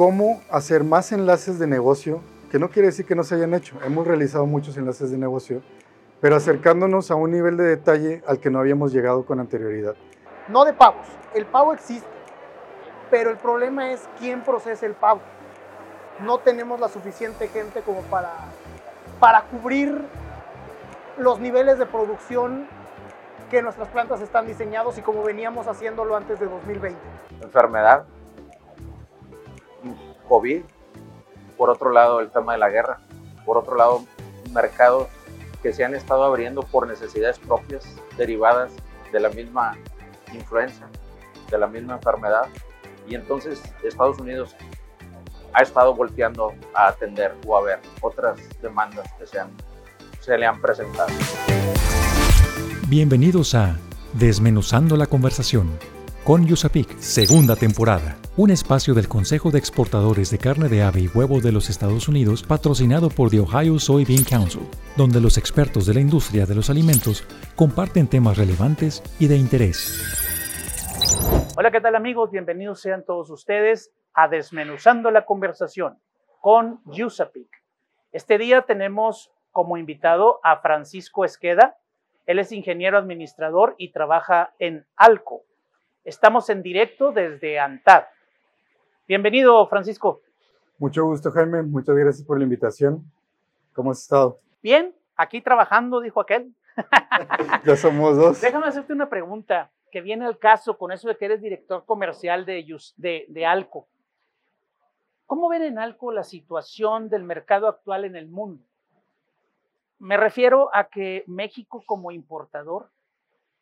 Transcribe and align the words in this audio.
cómo 0.00 0.40
hacer 0.50 0.82
más 0.82 1.12
enlaces 1.12 1.58
de 1.58 1.66
negocio, 1.66 2.22
que 2.50 2.58
no 2.58 2.70
quiere 2.70 2.88
decir 2.88 3.04
que 3.04 3.14
no 3.14 3.22
se 3.22 3.34
hayan 3.34 3.52
hecho, 3.52 3.76
hemos 3.84 4.06
realizado 4.06 4.46
muchos 4.46 4.78
enlaces 4.78 5.10
de 5.10 5.18
negocio, 5.18 5.60
pero 6.22 6.36
acercándonos 6.36 7.10
a 7.10 7.16
un 7.16 7.30
nivel 7.30 7.58
de 7.58 7.64
detalle 7.64 8.22
al 8.26 8.40
que 8.40 8.48
no 8.48 8.60
habíamos 8.60 8.94
llegado 8.94 9.26
con 9.26 9.40
anterioridad. 9.40 9.94
No 10.48 10.64
de 10.64 10.72
pagos, 10.72 11.06
el 11.34 11.44
pago 11.44 11.74
existe, 11.74 12.08
pero 13.10 13.28
el 13.28 13.36
problema 13.36 13.92
es 13.92 14.08
quién 14.18 14.40
procesa 14.40 14.86
el 14.86 14.94
pago. 14.94 15.20
No 16.24 16.38
tenemos 16.38 16.80
la 16.80 16.88
suficiente 16.88 17.48
gente 17.48 17.82
como 17.82 18.00
para, 18.04 18.32
para 19.20 19.42
cubrir 19.42 20.00
los 21.18 21.40
niveles 21.40 21.78
de 21.78 21.84
producción 21.84 22.66
que 23.50 23.60
nuestras 23.60 23.88
plantas 23.88 24.22
están 24.22 24.46
diseñados 24.46 24.96
y 24.96 25.02
como 25.02 25.22
veníamos 25.22 25.66
haciéndolo 25.66 26.16
antes 26.16 26.40
de 26.40 26.46
2020. 26.46 26.98
Enfermedad, 27.42 28.06
COVID, 30.28 30.62
por 31.56 31.70
otro 31.70 31.90
lado 31.90 32.20
el 32.20 32.30
tema 32.30 32.52
de 32.52 32.58
la 32.58 32.70
guerra, 32.70 33.00
por 33.44 33.58
otro 33.58 33.76
lado 33.76 34.04
mercados 34.52 35.08
que 35.62 35.72
se 35.72 35.84
han 35.84 35.94
estado 35.94 36.24
abriendo 36.24 36.62
por 36.62 36.86
necesidades 36.86 37.38
propias 37.38 37.84
derivadas 38.16 38.72
de 39.12 39.20
la 39.20 39.28
misma 39.28 39.76
influenza, 40.32 40.86
de 41.50 41.58
la 41.58 41.66
misma 41.66 41.94
enfermedad. 41.94 42.46
Y 43.08 43.14
entonces 43.14 43.60
Estados 43.82 44.18
Unidos 44.18 44.56
ha 45.52 45.62
estado 45.62 45.94
volteando 45.94 46.54
a 46.74 46.88
atender 46.88 47.34
o 47.46 47.56
a 47.56 47.62
ver 47.62 47.80
otras 48.00 48.38
demandas 48.62 49.10
que 49.18 49.26
se, 49.26 49.40
han, 49.40 49.50
se 50.20 50.38
le 50.38 50.46
han 50.46 50.60
presentado. 50.60 51.10
Bienvenidos 52.88 53.54
a 53.54 53.76
Desmenuzando 54.12 54.96
la 54.96 55.06
conversación 55.06 55.70
con 56.24 56.46
Yusapik, 56.46 56.98
segunda 56.98 57.56
temporada, 57.56 58.16
un 58.36 58.50
espacio 58.50 58.92
del 58.92 59.08
Consejo 59.08 59.50
de 59.50 59.58
Exportadores 59.58 60.30
de 60.30 60.38
Carne 60.38 60.68
de 60.68 60.82
Ave 60.82 61.00
y 61.00 61.08
Huevo 61.08 61.40
de 61.40 61.50
los 61.50 61.70
Estados 61.70 62.08
Unidos 62.08 62.42
patrocinado 62.42 63.08
por 63.08 63.30
The 63.30 63.40
Ohio 63.40 63.78
Soybean 63.78 64.24
Council, 64.24 64.62
donde 64.96 65.20
los 65.20 65.38
expertos 65.38 65.86
de 65.86 65.94
la 65.94 66.00
industria 66.00 66.44
de 66.44 66.54
los 66.54 66.68
alimentos 66.68 67.24
comparten 67.56 68.06
temas 68.06 68.36
relevantes 68.36 69.02
y 69.18 69.28
de 69.28 69.36
interés. 69.36 70.04
Hola, 71.56 71.70
¿qué 71.70 71.80
tal 71.80 71.94
amigos? 71.94 72.30
Bienvenidos 72.30 72.80
sean 72.80 73.04
todos 73.04 73.30
ustedes 73.30 73.90
a 74.12 74.28
Desmenuzando 74.28 75.10
la 75.10 75.24
conversación 75.24 75.98
con 76.40 76.80
Yusapik. 76.84 77.48
Este 78.12 78.36
día 78.38 78.62
tenemos 78.62 79.32
como 79.52 79.78
invitado 79.78 80.38
a 80.42 80.58
Francisco 80.60 81.24
Esqueda. 81.24 81.78
Él 82.26 82.38
es 82.38 82.52
ingeniero 82.52 82.98
administrador 82.98 83.74
y 83.78 83.92
trabaja 83.92 84.54
en 84.58 84.86
Alco, 84.96 85.44
Estamos 86.04 86.48
en 86.48 86.62
directo 86.62 87.12
desde 87.12 87.58
ANTAD. 87.58 88.04
Bienvenido, 89.06 89.66
Francisco. 89.68 90.22
Mucho 90.78 91.04
gusto, 91.04 91.30
Jaime. 91.30 91.62
Muchas 91.62 91.94
gracias 91.94 92.26
por 92.26 92.38
la 92.38 92.44
invitación. 92.44 93.04
¿Cómo 93.74 93.90
has 93.90 94.00
estado? 94.00 94.40
Bien, 94.62 94.94
aquí 95.14 95.42
trabajando, 95.42 96.00
dijo 96.00 96.20
aquel. 96.20 96.54
ya 97.66 97.76
somos 97.76 98.16
dos. 98.16 98.40
Déjame 98.40 98.66
hacerte 98.66 98.94
una 98.94 99.10
pregunta 99.10 99.70
que 99.92 100.00
viene 100.00 100.24
al 100.24 100.38
caso 100.38 100.78
con 100.78 100.90
eso 100.90 101.06
de 101.06 101.18
que 101.18 101.26
eres 101.26 101.42
director 101.42 101.84
comercial 101.84 102.46
de, 102.46 102.64
de, 102.96 103.26
de 103.28 103.46
Alco. 103.46 103.86
¿Cómo 105.26 105.50
ven 105.50 105.62
en 105.62 105.78
Alco 105.78 106.12
la 106.12 106.24
situación 106.24 107.10
del 107.10 107.24
mercado 107.24 107.68
actual 107.68 108.06
en 108.06 108.16
el 108.16 108.26
mundo? 108.26 108.64
Me 109.98 110.16
refiero 110.16 110.74
a 110.74 110.88
que 110.88 111.24
México 111.26 111.82
como 111.84 112.10
importador 112.10 112.90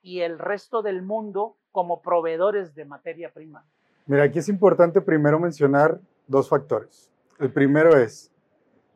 y 0.03 0.20
el 0.20 0.39
resto 0.39 0.83
del 0.83 1.03
mundo 1.03 1.57
como 1.72 2.02
proveedores 2.02 2.74
de 2.74 2.84
materia 2.84 3.30
prima? 3.33 3.64
Mira, 4.06 4.24
aquí 4.24 4.38
es 4.38 4.48
importante 4.48 5.00
primero 5.00 5.38
mencionar 5.38 6.00
dos 6.27 6.48
factores. 6.48 7.10
El 7.38 7.52
primero 7.52 7.97
es, 7.97 8.33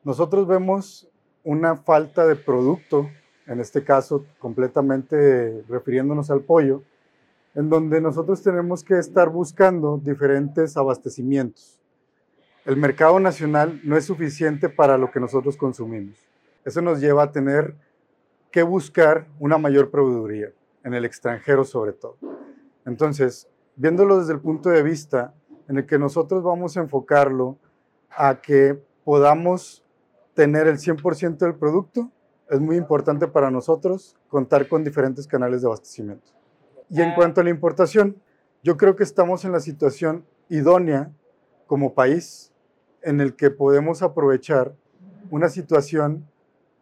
nosotros 0.04 0.46
vemos 0.46 1.08
una 1.44 1.76
falta 1.76 2.26
de 2.26 2.36
producto, 2.36 3.08
en 3.46 3.60
este 3.60 3.84
caso 3.84 4.24
completamente 4.38 5.64
refiriéndonos 5.68 6.30
al 6.30 6.40
pollo, 6.40 6.82
en 7.54 7.68
donde 7.68 8.00
nosotros 8.00 8.42
tenemos 8.42 8.82
que 8.82 8.98
estar 8.98 9.28
buscando 9.28 10.00
diferentes 10.02 10.76
abastecimientos. 10.76 11.78
El 12.64 12.76
mercado 12.76 13.18
nacional 13.20 13.80
no 13.84 13.96
es 13.96 14.04
suficiente 14.04 14.68
para 14.68 14.96
lo 14.96 15.10
que 15.10 15.20
nosotros 15.20 15.56
consumimos. 15.56 16.16
Eso 16.64 16.80
nos 16.80 17.00
lleva 17.00 17.24
a 17.24 17.32
tener 17.32 17.74
que 18.50 18.62
buscar 18.62 19.26
una 19.40 19.58
mayor 19.58 19.90
proveeduría, 19.90 20.52
en 20.84 20.94
el 20.94 21.04
extranjero 21.04 21.64
sobre 21.64 21.92
todo. 21.92 22.16
Entonces, 22.84 23.48
viéndolo 23.76 24.18
desde 24.18 24.32
el 24.32 24.40
punto 24.40 24.70
de 24.70 24.82
vista 24.82 25.34
en 25.68 25.78
el 25.78 25.86
que 25.86 25.98
nosotros 25.98 26.42
vamos 26.42 26.76
a 26.76 26.80
enfocarlo 26.80 27.58
a 28.10 28.40
que 28.40 28.78
podamos 29.04 29.84
tener 30.34 30.66
el 30.66 30.78
100% 30.78 31.38
del 31.38 31.54
producto, 31.54 32.10
es 32.50 32.60
muy 32.60 32.76
importante 32.76 33.28
para 33.28 33.50
nosotros 33.50 34.16
contar 34.28 34.68
con 34.68 34.84
diferentes 34.84 35.26
canales 35.26 35.62
de 35.62 35.68
abastecimiento. 35.68 36.32
Y 36.90 37.00
en 37.00 37.14
cuanto 37.14 37.40
a 37.40 37.44
la 37.44 37.50
importación, 37.50 38.16
yo 38.62 38.76
creo 38.76 38.96
que 38.96 39.02
estamos 39.02 39.44
en 39.44 39.52
la 39.52 39.60
situación 39.60 40.26
idónea 40.48 41.10
como 41.66 41.94
país 41.94 42.52
en 43.00 43.20
el 43.20 43.34
que 43.34 43.50
podemos 43.50 44.02
aprovechar 44.02 44.74
una 45.30 45.48
situación 45.48 46.28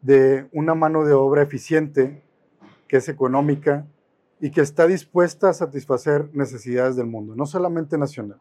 de 0.02 0.48
una 0.52 0.74
mano 0.74 1.04
de 1.04 1.12
obra 1.12 1.42
eficiente, 1.42 2.22
que 2.88 2.96
es 2.96 3.08
económica, 3.08 3.86
y 4.40 4.50
que 4.50 4.62
está 4.62 4.86
dispuesta 4.86 5.50
a 5.50 5.52
satisfacer 5.52 6.28
necesidades 6.32 6.96
del 6.96 7.06
mundo, 7.06 7.34
no 7.36 7.46
solamente 7.46 7.98
nacional. 7.98 8.40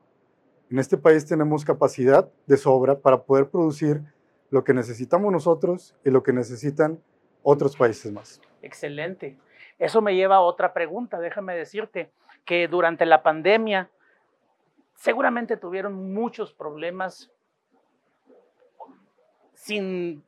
En 0.72 0.80
este 0.80 0.98
país 0.98 1.26
tenemos 1.26 1.66
capacidad 1.66 2.30
de 2.46 2.58
sobra 2.58 3.00
para 3.00 3.24
poder 3.24 3.50
producir 3.50 4.02
lo 4.50 4.64
que 4.64 4.74
necesitamos 4.74 5.32
nosotros 5.32 5.96
y 6.06 6.10
lo 6.10 6.24
que 6.24 6.32
necesitan 6.32 7.00
otros 7.44 7.76
países 7.76 8.12
más. 8.12 8.42
Excelente. 8.62 9.38
Eso 9.78 10.02
me 10.02 10.16
lleva 10.16 10.38
a 10.38 10.42
otra 10.42 10.74
pregunta. 10.74 11.20
Déjame 11.20 11.56
decirte 11.56 12.12
que 12.46 12.68
durante 12.68 13.06
la 13.06 13.24
pandemia 13.24 13.90
seguramente 14.96 15.58
tuvieron 15.58 16.14
muchos 16.14 16.54
problemas 16.54 17.32
sin 19.54 20.24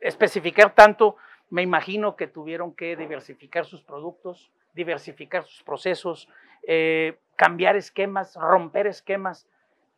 especificar 0.00 0.74
tanto. 0.74 1.16
Me 1.50 1.62
imagino 1.62 2.16
que 2.16 2.26
tuvieron 2.26 2.74
que 2.74 2.96
diversificar 2.96 3.64
sus 3.64 3.82
productos, 3.82 4.50
diversificar 4.74 5.44
sus 5.44 5.62
procesos, 5.62 6.28
eh, 6.66 7.18
cambiar 7.36 7.76
esquemas, 7.76 8.34
romper 8.36 8.86
esquemas. 8.86 9.46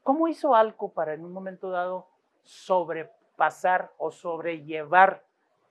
¿Cómo 0.02 0.28
hizo 0.28 0.54
Alco 0.54 0.92
para 0.92 1.14
en 1.14 1.24
un 1.24 1.32
momento 1.32 1.70
dado 1.70 2.08
sobrepasar 2.44 3.92
o 3.98 4.10
sobrellevar 4.10 5.24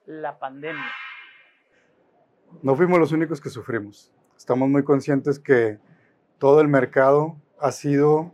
la 0.06 0.40
pandemia? 0.40 0.92
No 2.62 2.76
fuimos 2.76 3.00
los 3.00 3.12
únicos 3.12 3.40
que 3.40 3.50
sufrimos. 3.50 4.12
Estamos 4.38 4.70
muy 4.70 4.84
conscientes 4.84 5.40
que 5.40 5.80
todo 6.38 6.62
el 6.62 6.68
mercado 6.68 7.36
ha 7.60 7.72
sido 7.72 8.31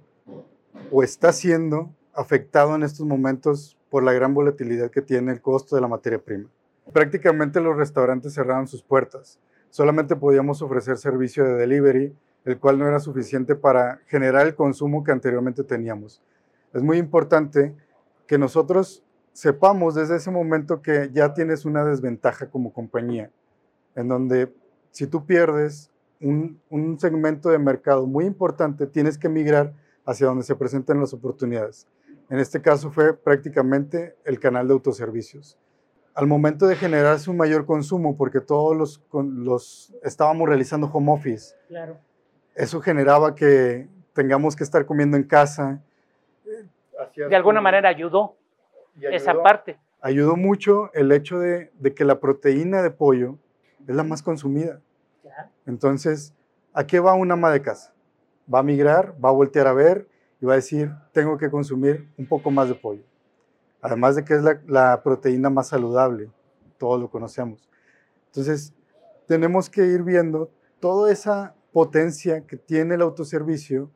o 0.92 1.04
está 1.04 1.34
siendo 1.34 1.90
afectado 2.14 2.76
en 2.76 2.84
estos 2.84 3.06
momentos 3.06 3.78
por 3.90 4.04
la 4.04 4.14
gran 4.14 4.34
volatilidad 4.34 4.92
que 4.92 5.02
tiene 5.02 5.32
el 5.32 5.42
costo 5.42 5.76
de 5.76 5.82
la 5.82 5.88
materia 5.88 6.20
prima. 6.20 6.50
Prácticamente 6.94 7.60
los 7.60 7.76
restaurantes 7.76 8.34
cerraron 8.34 8.68
sus 8.68 8.84
puertas 8.84 9.40
solamente 9.76 10.16
podíamos 10.16 10.62
ofrecer 10.62 10.96
servicio 10.96 11.44
de 11.44 11.56
delivery, 11.56 12.16
el 12.46 12.58
cual 12.60 12.80
no 12.80 12.88
era 12.88 13.02
suficiente 13.02 13.58
para 13.58 14.00
generar 14.08 14.48
el 14.48 14.56
consumo 14.56 15.04
que 15.04 15.12
anteriormente 15.12 15.66
teníamos. 15.66 16.22
Es 16.72 16.82
muy 16.82 16.98
importante 16.98 17.76
que 18.26 18.38
nosotros 18.38 19.04
sepamos 19.34 19.94
desde 19.94 20.16
ese 20.16 20.32
momento 20.32 20.82
que 20.82 21.10
ya 21.12 21.34
tienes 21.34 21.66
una 21.66 21.84
desventaja 21.84 22.50
como 22.50 22.72
compañía, 22.72 23.32
en 23.96 24.08
donde 24.08 24.56
si 24.92 25.08
tú 25.08 25.26
pierdes 25.26 25.92
un, 26.22 26.58
segmento 26.98 27.50
de 27.50 27.60
mercado 27.60 28.08
muy 28.08 28.24
importante, 28.24 28.88
tienes 28.88 29.18
que 29.18 29.28
migrar 29.28 29.74
hacia 30.06 30.28
donde 30.28 30.46
se 30.46 30.56
presentan 30.56 31.02
las 31.02 31.14
oportunidades. 31.14 31.86
En 32.30 32.40
este 32.40 32.62
caso 32.62 32.92
fue 32.92 33.14
prácticamente 33.14 34.16
el 34.24 34.40
canal 34.40 34.70
de 34.70 34.74
autoservicios 34.74 35.58
al 36.16 36.28
momento 36.28 36.66
de 36.66 36.78
generarse 36.78 37.30
un 37.30 37.36
mayor 37.36 37.66
consumo, 37.66 38.16
porque 38.16 38.40
todos 38.40 38.76
los, 38.76 39.04
los 39.12 39.94
estábamos 40.02 40.48
realizando 40.48 40.88
home 40.88 41.12
office, 41.12 41.54
claro. 41.68 41.98
eso 42.56 42.80
generaba 42.80 43.36
que 43.36 43.90
tengamos 44.14 44.56
que 44.56 44.64
estar 44.64 44.86
comiendo 44.86 45.18
en 45.18 45.24
casa. 45.24 45.82
De 47.16 47.36
alguna 47.36 47.60
manera 47.60 47.90
ayudó, 47.90 48.38
esa 49.00 49.34
parte. 49.44 49.78
Ayudó 50.00 50.38
mucho 50.38 50.90
el 50.94 51.12
hecho 51.12 51.38
de, 51.38 51.72
de, 51.80 51.94
que 51.94 52.06
la 52.06 52.20
proteína 52.20 52.82
de 52.82 52.92
pollo 52.92 53.38
es 53.86 53.96
la 53.96 54.04
más 54.04 54.24
consumida. 54.24 54.80
Entonces, 55.66 56.34
¿a 56.74 56.86
qué 56.88 57.00
va 57.00 57.14
una 57.16 57.34
ama 57.34 57.52
de 57.52 57.62
casa? 57.62 57.94
Va 58.52 58.60
a 58.60 58.64
migrar, 58.64 59.14
va 59.24 59.30
a 59.30 59.34
voltear 59.34 59.68
a 59.68 59.74
ver 59.74 60.08
y 60.40 60.46
va 60.46 60.54
a 60.54 60.58
decir, 60.58 60.92
tengo 61.12 61.38
que 61.38 61.50
consumir 61.50 62.08
un 62.18 62.26
poco 62.26 62.52
más 62.52 62.70
de 62.70 62.76
pollo. 62.76 63.04
Además 63.86 64.16
de 64.16 64.26
que 64.26 64.34
es 64.34 64.42
la, 64.66 65.04
proteína 65.04 65.52
más 65.52 65.68
saludable, 65.68 66.32
todos 66.80 67.00
lo 67.00 67.08
conocemos. 67.08 67.70
Entonces, 68.26 68.74
tenemos 69.28 69.70
que 69.70 69.86
ir 69.86 70.02
viendo 70.02 70.50
toda 70.80 71.12
esa 71.12 71.54
potencia 71.72 72.48
que 72.48 72.58
tiene 72.58 72.96
el 72.96 73.04
autoservicio 73.04 73.92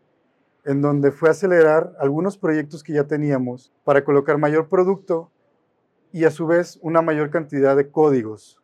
en 0.63 0.83
donde 0.83 1.11
fue 1.11 1.31
acelerar 1.31 1.95
algunos 1.97 2.37
proyectos 2.37 2.83
que 2.83 2.93
ya 2.93 3.05
teníamos 3.05 3.73
para 3.83 4.03
colocar 4.03 4.37
mayor 4.37 4.69
producto 4.69 5.31
y 6.11 6.25
a 6.25 6.29
su 6.29 6.45
vez 6.45 6.77
una 6.83 7.01
mayor 7.01 7.31
cantidad 7.31 7.75
de 7.75 7.89
códigos 7.89 8.61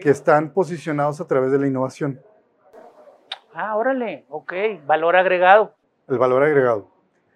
que 0.00 0.08
están 0.08 0.54
posicionados 0.54 1.20
a 1.20 1.26
través 1.26 1.52
de 1.52 1.58
la 1.58 1.66
innovación. 1.66 2.18
Ah, 3.52 3.76
órale, 3.76 4.24
ok, 4.30 4.54
valor 4.86 5.16
agregado. 5.16 5.74
El 6.08 6.16
valor 6.16 6.44
agregado. 6.44 6.88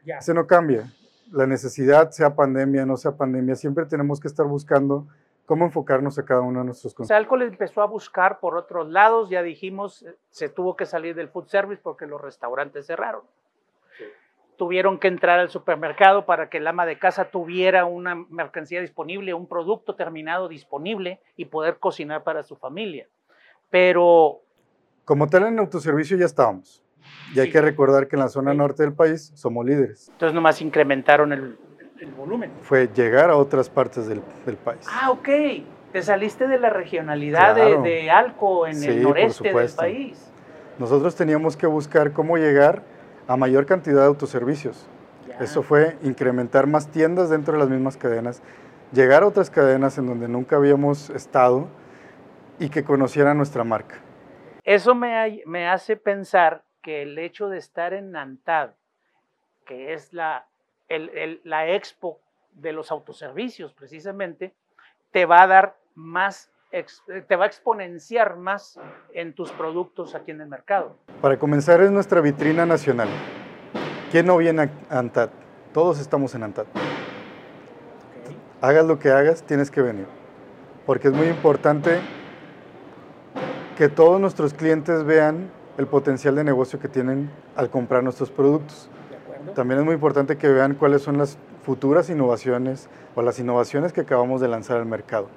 Ya. 0.06 0.16
Ese 0.16 0.32
no 0.32 0.46
cambia. 0.46 0.90
La 1.30 1.46
necesidad, 1.46 2.10
sea 2.10 2.34
pandemia, 2.34 2.86
no 2.86 2.96
sea 2.96 3.16
pandemia, 3.16 3.54
siempre 3.54 3.84
tenemos 3.86 4.20
que 4.20 4.28
estar 4.28 4.46
buscando 4.46 5.06
cómo 5.46 5.64
enfocarnos 5.64 6.18
a 6.18 6.24
cada 6.24 6.42
uno 6.42 6.60
de 6.60 6.66
nuestros 6.66 6.92
O 6.92 6.96
conceptos. 6.96 7.08
sea, 7.08 7.16
Alcohol 7.16 7.42
empezó 7.42 7.82
a 7.82 7.86
buscar 7.86 8.38
por 8.38 8.56
otros 8.56 8.88
lados, 8.88 9.30
ya 9.30 9.42
dijimos, 9.42 10.02
eh, 10.02 10.14
se 10.30 10.48
tuvo 10.48 10.76
que 10.76 10.86
salir 10.86 11.14
del 11.14 11.28
food 11.28 11.46
service 11.46 11.80
porque 11.82 12.06
los 12.06 12.20
restaurantes 12.20 12.86
cerraron. 12.86 13.22
Tuvieron 14.56 14.98
que 14.98 15.08
entrar 15.08 15.38
al 15.38 15.50
supermercado 15.50 16.26
para 16.26 16.50
que 16.50 16.58
el 16.58 16.66
ama 16.66 16.84
de 16.84 16.98
casa 16.98 17.30
tuviera 17.30 17.84
una 17.84 18.14
mercancía 18.16 18.80
disponible, 18.80 19.32
un 19.32 19.46
producto 19.46 19.94
terminado 19.94 20.48
disponible 20.48 21.20
y 21.36 21.44
poder 21.44 21.78
cocinar 21.78 22.24
para 22.24 22.42
su 22.42 22.56
familia. 22.56 23.06
Pero 23.70 24.40
Como 25.04 25.28
tal, 25.28 25.46
en 25.46 25.58
autoservicio 25.60 26.16
ya 26.16 26.26
estábamos. 26.26 26.82
Y 27.34 27.40
hay 27.40 27.46
Sí. 27.46 27.52
que 27.52 27.60
recordar 27.60 28.08
que 28.08 28.16
en 28.16 28.20
la 28.20 28.28
zona 28.28 28.54
norte 28.54 28.82
del 28.82 28.92
país 28.94 29.32
somos 29.34 29.64
líderes. 29.66 30.08
entonces 30.12 30.34
nomás 30.34 30.60
incrementaron 30.62 31.32
el, 31.32 31.58
el 32.00 32.10
volumen. 32.12 32.50
Fue 32.62 32.88
llegar 32.94 33.30
a 33.30 33.36
otras 33.36 33.68
partes 33.68 34.06
del, 34.06 34.22
del 34.46 34.56
país. 34.56 34.86
Ah, 34.90 35.10
ok. 35.10 35.28
Te 35.92 36.02
saliste 36.02 36.46
de 36.48 36.58
la 36.58 36.70
regionalidad 36.70 37.54
de- 37.54 37.60
Claro. 37.62 37.82
de, 37.82 38.10
Alco 38.10 38.66
en 38.66 38.74
Sí, 38.76 38.88
el 38.88 39.02
noreste 39.02 39.52
del 39.52 39.70
país. 39.70 40.30
Nosotros 40.78 41.16
teníamos 41.16 41.56
que 41.56 41.66
buscar 41.66 42.12
cómo 42.12 42.36
llegar 42.38 42.82
a 43.26 43.36
mayor 43.36 43.66
cantidad 43.66 44.00
de 44.00 44.06
autoservicios. 44.06 44.86
Ya. 45.26 45.38
Eso 45.38 45.62
fue 45.62 45.96
incrementar 46.02 46.66
más 46.66 46.88
tiendas 46.88 47.30
dentro 47.30 47.54
de 47.54 47.58
las 47.60 47.68
mismas 47.68 47.96
cadenas, 47.96 48.42
llegar 48.92 49.22
a 49.22 49.26
otras 49.26 49.50
cadenas 49.50 49.98
en 49.98 50.06
donde 50.06 50.28
nunca 50.28 50.56
habíamos 50.56 51.10
estado 51.10 51.68
y 52.58 52.68
que 52.70 52.84
conocieran 52.84 53.36
nuestra 53.36 53.64
marca. 53.64 53.96
Eso 54.64 54.94
me, 54.94 55.42
me 55.46 55.66
hace 55.68 55.96
pensar 55.96 56.62
que 56.82 57.02
el 57.02 57.18
hecho 57.18 57.48
de 57.48 57.58
estar 57.58 57.92
en 57.92 58.12
Nantad, 58.12 58.70
que 59.66 59.92
es 59.92 60.12
la, 60.12 60.46
el- 60.88 61.10
el- 61.10 61.40
la 61.44 61.68
expo 61.68 62.20
de 62.52 62.72
los 62.72 62.90
autoservicios 62.90 63.72
precisamente, 63.74 64.54
te 65.10 65.26
va 65.26 65.42
a 65.42 65.46
dar 65.46 65.76
más, 65.94 66.50
ex- 66.72 67.02
te 67.26 67.36
va 67.36 67.44
a 67.44 67.46
exponenciar 67.48 68.36
más 68.36 68.78
en 69.12 69.32
tus 69.34 69.50
productos 69.52 70.14
aquí 70.14 70.30
en 70.30 70.40
el 70.40 70.48
mercado. 70.48 70.96
Para 71.20 71.38
comenzar, 71.38 71.80
es 71.80 71.90
nuestra 71.90 72.20
vitrina 72.20 72.64
nacional. 72.66 73.08
¿Quién 74.10 74.26
no 74.26 74.36
viene 74.38 74.70
a 74.90 74.98
Antad? 74.98 75.30
Todos 75.72 75.98
estamos 76.00 76.34
en 76.34 76.44
Antad. 76.44 76.66
Hagas 78.60 78.86
lo 78.86 78.98
que 78.98 79.10
hagas, 79.10 79.42
tienes 79.42 79.70
que 79.70 79.82
venir. 79.82 80.06
Porque 80.86 81.08
es 81.08 81.14
muy 81.14 81.26
importante 81.28 82.00
que 83.76 83.88
todos 83.88 84.20
nuestros 84.20 84.54
clientes 84.54 85.04
vean 85.04 85.50
el 85.78 85.86
potencial 85.86 86.34
de 86.34 86.44
negocio 86.44 86.80
que 86.80 86.88
tienen 86.88 87.30
al 87.56 87.70
comprar 87.70 88.02
nuestros 88.02 88.30
productos. 88.30 88.90
También 89.54 89.78
es 89.78 89.86
muy 89.86 89.94
importante 89.94 90.36
que 90.36 90.48
vean 90.48 90.74
cuáles 90.74 91.02
son 91.02 91.16
las 91.16 91.38
futuras 91.62 92.10
innovaciones 92.10 92.90
o 93.14 93.22
las 93.22 93.38
innovaciones 93.38 93.92
que 93.92 94.00
acabamos 94.00 94.40
de 94.40 94.48
lanzar 94.48 94.78
al 94.78 94.86
mercado. 94.86 95.28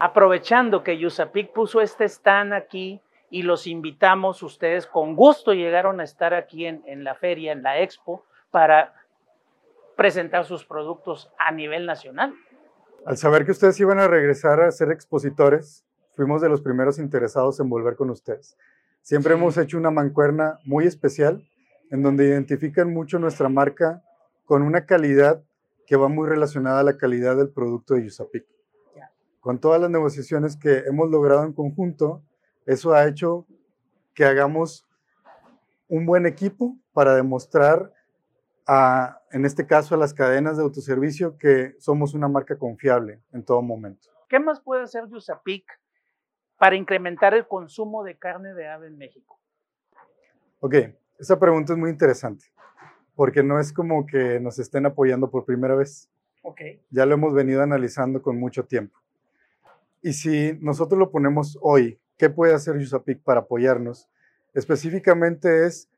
Aprovechando 0.00 0.82
que 0.82 0.98
Yusapic 0.98 1.52
puso 1.52 1.80
este 1.80 2.04
stand 2.06 2.52
aquí 2.52 3.00
y 3.30 3.42
los 3.42 3.68
invitamos, 3.68 4.42
ustedes 4.42 4.86
con 4.86 5.14
gusto 5.14 5.54
llegaron 5.54 6.00
a 6.00 6.04
estar 6.04 6.34
aquí 6.34 6.66
en, 6.66 6.82
en 6.86 7.04
la 7.04 7.14
feria, 7.14 7.52
en 7.52 7.62
la 7.62 7.80
expo, 7.80 8.24
para 8.50 8.94
presentar 9.96 10.44
sus 10.44 10.64
productos 10.64 11.30
a 11.38 11.52
nivel 11.52 11.86
nacional. 11.86 12.34
Al 13.06 13.16
saber 13.16 13.44
que 13.44 13.52
ustedes 13.52 13.78
iban 13.78 14.00
a 14.00 14.08
regresar 14.08 14.60
a 14.60 14.72
ser 14.72 14.90
expositores, 14.90 15.84
fuimos 16.16 16.42
de 16.42 16.48
los 16.48 16.62
primeros 16.62 16.98
interesados 16.98 17.60
en 17.60 17.68
volver 17.68 17.94
con 17.94 18.10
ustedes. 18.10 18.56
Siempre 19.08 19.32
Sí. 19.32 19.40
hemos 19.40 19.56
hecho 19.56 19.78
una 19.78 19.90
mancuerna 19.90 20.58
muy 20.66 20.84
especial 20.84 21.42
en 21.90 22.02
donde 22.02 22.26
identifican 22.26 22.92
mucho 22.92 23.18
nuestra 23.18 23.48
marca 23.48 24.02
con 24.44 24.60
una 24.60 24.84
calidad 24.84 25.42
que 25.86 25.96
va 25.96 26.08
muy 26.08 26.28
relacionada 26.28 26.80
a 26.80 26.82
la 26.82 26.98
calidad 26.98 27.34
del 27.34 27.48
producto 27.48 27.94
de 27.94 28.04
Yusapic. 28.04 28.44
Con 29.40 29.60
todas 29.60 29.80
las 29.80 29.88
negociaciones 29.88 30.58
que 30.58 30.80
hemos 30.80 31.08
logrado 31.08 31.42
en 31.44 31.54
conjunto, 31.54 32.22
eso 32.66 32.92
ha 32.92 33.06
hecho 33.06 33.46
que 34.12 34.26
hagamos 34.26 34.86
un 35.88 36.04
buen 36.04 36.26
equipo 36.26 36.76
para 36.92 37.14
demostrar 37.14 37.90
a, 38.66 39.22
en 39.32 39.46
este 39.46 39.66
caso, 39.66 39.94
a 39.94 39.98
las 39.98 40.12
cadenas 40.12 40.58
de 40.58 40.64
autoservicio 40.64 41.38
que 41.38 41.76
somos 41.78 42.12
una 42.12 42.28
marca 42.28 42.58
confiable 42.58 43.22
en 43.32 43.42
todo 43.42 43.62
momento. 43.62 44.10
¿Qué 44.28 44.38
más 44.38 44.60
puede 44.60 44.82
hacer 44.82 45.08
Yusapic 45.08 45.64
para 46.58 46.76
incrementar 46.76 47.34
el 47.34 47.46
consumo 47.46 48.04
de 48.04 48.18
carne 48.18 48.52
de 48.52 48.68
ave 48.68 48.88
en 48.88 48.98
México? 48.98 49.38
Ok, 50.60 50.74
esa 51.18 51.38
pregunta 51.38 51.72
es 51.72 51.78
muy 51.78 51.90
interesante, 51.90 52.46
porque 53.14 53.42
no 53.42 53.60
es 53.60 53.72
como 53.72 54.06
que 54.06 54.40
nos 54.40 54.58
estén 54.58 54.86
apoyando 54.86 55.30
por 55.30 55.44
primera 55.44 55.76
vez. 55.76 56.10
Ok. 56.42 56.60
Ya 56.90 57.06
lo 57.06 57.14
hemos 57.14 57.32
venido 57.32 57.62
analizando 57.62 58.22
con 58.22 58.38
mucho 58.38 58.64
tiempo. 58.64 58.98
Y 60.02 60.12
si 60.12 60.58
nosotros 60.60 60.98
lo 60.98 61.10
ponemos 61.10 61.58
hoy, 61.60 62.00
¿qué 62.16 62.30
puede 62.30 62.54
hacer 62.54 62.78
Yusapic 62.78 63.22
para 63.22 63.40
apoyarnos? 63.40 64.08
Específicamente 64.54 65.66
es 65.66 65.88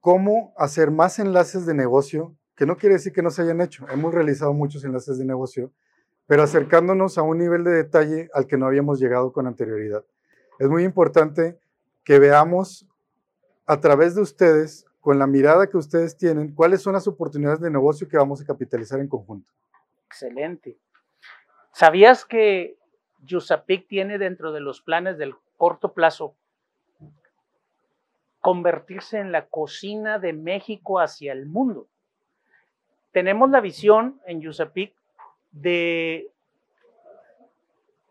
cómo 0.00 0.54
hacer 0.56 0.90
más 0.90 1.18
enlaces 1.18 1.66
de 1.66 1.74
negocio, 1.74 2.34
que 2.54 2.66
no 2.66 2.76
quiere 2.76 2.94
decir 2.94 3.12
que 3.12 3.22
no 3.22 3.30
se 3.30 3.42
hayan 3.42 3.60
hecho. 3.60 3.86
Hemos 3.90 4.14
realizado 4.14 4.52
muchos 4.52 4.84
enlaces 4.84 5.18
de 5.18 5.24
negocio, 5.24 5.72
pero 6.26 6.42
acercándonos 6.42 7.18
a 7.18 7.22
un 7.22 7.38
nivel 7.38 7.64
de 7.64 7.70
detalle 7.70 8.28
al 8.34 8.46
que 8.46 8.56
no 8.56 8.66
habíamos 8.66 8.98
llegado 9.00 9.32
con 9.32 9.46
anterioridad. 9.46 10.04
Es 10.58 10.68
muy 10.68 10.84
importante 10.84 11.58
que 12.04 12.18
veamos 12.18 12.86
a 13.66 13.80
través 13.80 14.14
de 14.14 14.22
ustedes, 14.22 14.86
con 15.00 15.18
la 15.18 15.26
mirada 15.26 15.68
que 15.68 15.76
ustedes 15.76 16.16
tienen, 16.16 16.54
cuáles 16.54 16.82
son 16.82 16.94
las 16.94 17.06
oportunidades 17.06 17.60
de 17.60 17.70
negocio 17.70 18.08
que 18.08 18.16
vamos 18.16 18.40
a 18.40 18.44
capitalizar 18.44 18.98
en 18.98 19.08
conjunto. 19.08 19.52
Excelente. 20.06 20.78
¿Sabías 21.72 22.24
que 22.24 22.78
Yusapic 23.22 23.86
tiene 23.86 24.18
dentro 24.18 24.52
de 24.52 24.60
los 24.60 24.80
planes 24.80 25.18
del 25.18 25.34
corto 25.56 25.92
plazo 25.92 26.34
convertirse 28.40 29.18
en 29.18 29.30
la 29.30 29.46
cocina 29.46 30.18
de 30.18 30.32
México 30.32 30.98
hacia 30.98 31.32
el 31.32 31.46
mundo? 31.46 31.86
Tenemos 33.12 33.50
la 33.50 33.60
visión 33.60 34.20
en 34.26 34.40
Yusapic 34.40 34.95
de 35.60 36.30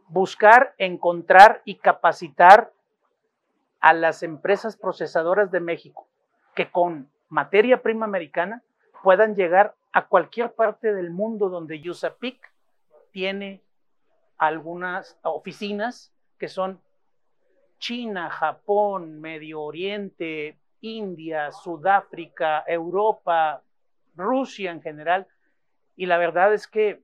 buscar, 0.07 0.73
encontrar 0.77 1.61
y 1.65 1.75
capacitar 1.75 2.71
a 3.79 3.93
las 3.93 4.23
empresas 4.23 4.77
procesadoras 4.77 5.51
de 5.51 5.59
México 5.59 6.07
que 6.55 6.71
con 6.71 7.09
materia 7.29 7.81
prima 7.81 8.05
americana 8.05 8.63
puedan 9.03 9.35
llegar 9.35 9.75
a 9.91 10.07
cualquier 10.07 10.53
parte 10.53 10.93
del 10.93 11.11
mundo 11.11 11.49
donde 11.49 11.79
Yusapic 11.81 12.51
tiene 13.11 13.61
algunas 14.37 15.17
oficinas 15.21 16.11
que 16.39 16.47
son 16.47 16.81
China, 17.77 18.29
Japón, 18.29 19.21
Medio 19.21 19.61
Oriente, 19.61 20.57
India, 20.81 21.51
Sudáfrica, 21.51 22.63
Europa, 22.67 23.61
Rusia 24.15 24.71
en 24.71 24.81
general. 24.81 25.27
Y 25.95 26.07
la 26.07 26.17
verdad 26.17 26.53
es 26.53 26.67
que 26.67 27.03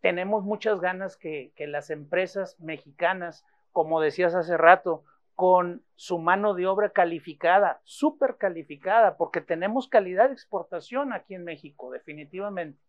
tenemos 0.00 0.44
muchas 0.44 0.80
ganas 0.80 1.16
que, 1.16 1.52
las 1.58 1.90
empresas 1.90 2.58
mexicanas, 2.60 3.44
como 3.72 4.00
decías 4.00 4.34
hace 4.34 4.56
rato, 4.56 5.04
con 5.34 5.82
su 5.94 6.18
mano 6.18 6.54
de 6.54 6.66
obra 6.66 6.90
calificada, 6.90 7.80
súper 7.84 8.36
calificada, 8.36 9.16
porque 9.16 9.40
tenemos 9.40 9.88
calidad 9.88 10.28
de 10.28 10.34
exportación 10.34 11.12
aquí 11.12 11.34
en 11.34 11.44
México, 11.44 11.90
definitivamente. 11.90 12.80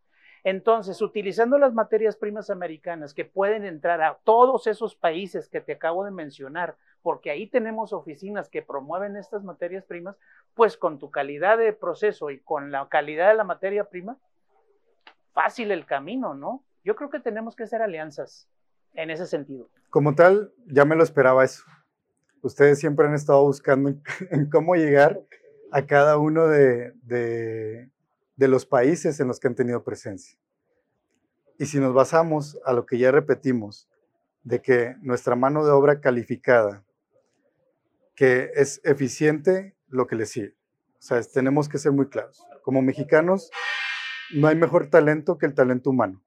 Entonces, 0.44 1.02
utilizando 1.02 1.58
las 1.58 1.74
materias 1.74 2.16
primas 2.16 2.50
americanas 2.50 3.14
que 3.14 3.26
pueden 3.26 3.66
entrar 3.66 4.02
a 4.02 4.18
todos 4.24 4.68
esos 4.68 4.96
países 4.96 5.50
que 5.50 5.62
te 5.62 5.74
acabo 5.74 6.06
de 6.06 6.12
mencionar, 6.12 6.78
porque 7.02 7.30
ahí 7.30 7.48
tenemos 7.48 7.94
oficinas 7.94 8.50
que 8.50 8.62
promueven 8.62 9.16
estas 9.16 9.44
materias 9.44 9.84
primas, 9.84 10.16
pues 10.54 10.78
con 10.78 10.98
tu 10.98 11.12
calidad 11.12 11.58
de 11.58 11.74
proceso 11.74 12.30
y 12.30 12.40
con 12.40 12.72
la 12.72 12.88
calidad 12.88 13.30
de 13.30 13.36
la 13.36 13.44
materia 13.44 13.84
prima, 13.84 14.18
fácil 15.34 15.72
el 15.72 15.86
camino, 15.86 16.34
¿no? 16.34 16.64
Yo 16.90 16.96
creo 16.96 17.12
que 17.12 17.20
tenemos 17.20 17.56
que 17.56 17.62
hacer 17.62 17.84
alianzas 17.84 18.50
en 18.96 19.12
ese 19.12 19.28
sentido. 19.28 19.70
Como 19.92 20.16
tal, 20.16 20.52
ya 20.66 20.86
me 20.86 20.96
lo 20.96 21.04
esperaba 21.04 21.46
eso. 21.46 21.64
Ustedes 22.42 22.80
siempre 22.80 23.06
han 23.06 23.14
estado 23.14 23.44
buscando 23.44 23.94
en, 24.32 24.50
cómo 24.50 24.74
llegar 24.74 25.22
a 25.72 25.86
cada 25.86 26.18
uno 26.18 26.48
de, 26.48 26.94
de, 27.04 27.92
de, 28.38 28.48
los 28.48 28.66
países 28.66 29.20
en 29.20 29.28
los 29.28 29.40
que 29.40 29.48
han 29.48 29.54
tenido 29.54 29.84
presencia. 29.84 30.36
Y 31.60 31.68
si 31.68 31.80
nos 31.80 31.94
basamos 31.94 32.60
a 32.66 32.74
lo 32.74 32.88
que 32.88 32.98
ya 32.98 33.12
repetimos, 33.12 33.88
de 34.42 34.60
que 34.60 34.96
nuestra 35.04 35.36
mano 35.36 35.64
de 35.64 35.72
obra 35.72 36.02
calificada, 36.02 36.84
que 38.16 38.50
es 38.56 38.82
eficiente, 38.84 39.76
lo 39.90 40.08
que 40.08 40.16
le 40.16 40.26
sigue. 40.26 40.56
O 40.98 41.02
sea, 41.04 41.22
tenemos 41.22 41.70
que 41.70 41.78
ser 41.78 41.92
muy 41.92 42.10
claros. 42.10 42.44
Como 42.64 42.82
mexicanos, 42.82 43.52
no 44.34 44.48
hay 44.48 44.56
mejor 44.56 44.90
talento 44.90 45.38
que 45.38 45.46
el 45.46 45.54
talento 45.54 45.92
humano. 45.92 46.24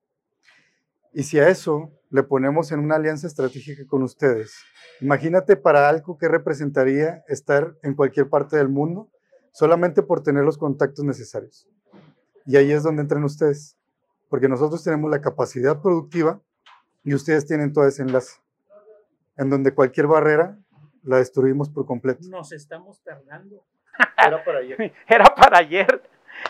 Y 1.13 1.25
si 1.25 1.39
a 1.39 1.49
eso 1.49 1.91
le 2.11 2.23
ponemos 2.23 2.73
en 2.73 2.81
una 2.81 2.97
alianza 2.97 3.27
estratégica 3.27 3.87
con 3.87 4.03
ustedes, 4.03 4.55
imagínate 5.01 5.57
para 5.57 5.89
algo 5.89 6.17
que 6.17 6.29
representaría 6.29 7.23
estar 7.29 7.77
en 7.83 7.95
cualquier 7.95 8.29
parte 8.29 8.57
del 8.57 8.69
mundo 8.69 9.11
solamente 9.53 10.03
por 10.03 10.23
tener 10.23 10.45
los 10.45 10.57
contactos 10.57 11.05
necesarios. 11.05 11.69
Y 12.47 12.57
ahí 12.57 12.73
es 12.73 12.83
donde 12.83 13.03
entran 13.03 13.23
ustedes, 13.25 13.77
porque 14.29 14.49
nosotros 14.49 14.83
tenemos 14.83 15.11
la 15.11 15.21
capacidad 15.21 15.81
productiva 15.81 16.41
y 17.05 17.15
ustedes 17.15 17.47
tienen 17.47 17.73
todo 17.73 17.87
ese 17.87 18.03
enlace, 18.03 18.41
en 19.37 19.51
donde 19.51 19.75
cualquier 19.75 20.07
barrera 20.07 20.59
la 21.03 21.19
destruimos 21.19 21.69
por 21.69 21.85
completo. 21.87 22.21
Nos 22.29 22.53
estamos 22.53 23.03
tardando. 23.03 23.65
Era 24.17 24.43
para 24.45 24.59
ayer. 24.59 24.93
Era 25.07 25.25
para 25.35 25.59
ayer. 25.59 26.03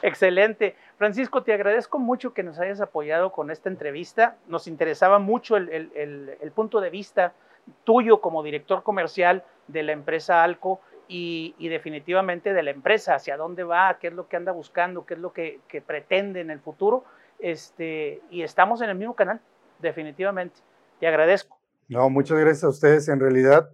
Excelente. 0.03 0.77
Francisco, 0.97 1.43
te 1.43 1.53
agradezco 1.53 1.99
mucho 1.99 2.33
que 2.33 2.43
nos 2.43 2.59
hayas 2.59 2.81
apoyado 2.81 3.33
con 3.33 3.51
esta 3.51 3.69
entrevista. 3.69 4.37
Nos 4.47 4.67
interesaba 4.67 5.19
mucho 5.19 5.57
el, 5.57 6.53
punto 6.55 6.81
de 6.81 6.91
vista 6.91 7.33
tuyo 7.85 8.21
como 8.21 8.43
director 8.43 8.83
comercial 8.83 9.45
de 9.69 9.83
la 9.83 9.93
empresa 9.93 10.43
Alco 10.43 10.81
y, 11.09 11.55
y, 11.59 11.69
definitivamente 11.69 12.55
de 12.55 12.63
la 12.63 12.71
empresa, 12.71 13.15
hacia 13.15 13.37
dónde 13.37 13.65
va, 13.65 13.99
qué 14.01 14.09
es 14.09 14.15
lo 14.15 14.29
que 14.29 14.37
anda 14.37 14.53
buscando, 14.53 15.05
qué 15.05 15.15
es 15.15 15.21
lo 15.21 15.33
que, 15.33 15.61
que 15.69 15.83
pretende 15.83 16.41
en 16.41 16.51
el 16.51 16.61
futuro. 16.61 17.05
Este, 17.39 18.23
y 18.31 18.43
estamos 18.43 18.81
en 18.83 18.91
el 18.91 18.97
mismo 18.97 19.15
canal, 19.15 19.41
definitivamente. 19.81 20.61
Te 21.01 21.07
agradezco. 21.07 21.59
No, 21.89 22.09
muchas 22.09 22.39
gracias 22.39 22.65
a 22.65 22.69
ustedes. 22.69 23.09
En 23.09 23.21
realidad, 23.21 23.69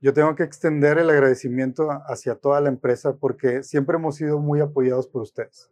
yo 0.00 0.14
tengo 0.14 0.34
que 0.34 0.42
extender 0.42 0.98
el 0.98 1.10
agradecimiento 1.10 1.90
hacia 2.06 2.34
toda 2.34 2.60
la 2.60 2.68
empresa 2.68 3.16
porque 3.16 3.62
siempre 3.62 3.96
hemos 3.96 4.16
sido 4.16 4.38
muy 4.38 4.60
apoyados 4.60 5.06
por 5.06 5.22
ustedes. 5.22 5.70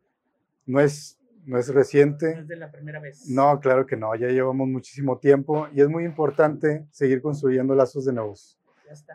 No 0.66 0.80
es, 0.80 1.18
no 1.47 1.58
es 1.58 1.73
reciente. 1.73 2.35
No 2.35 2.42
es 2.42 2.49
de 2.49 2.56
la 2.56 2.70
primera 2.70 3.00
vez. 3.00 3.28
No, 3.28 3.58
claro 3.61 3.87
que 3.87 3.97
no, 3.97 4.14
ya 4.14 4.28
llevamos 4.28 4.68
muchísimo 4.68 5.18
tiempo 5.18 5.68
y 5.73 5.80
es 5.80 5.88
muy 5.88 6.04
importante 6.04 6.87
seguir 6.90 7.23
construyendo 7.23 7.75
lazos 7.75 8.04
de 8.04 8.12
nuevos. 8.12 8.58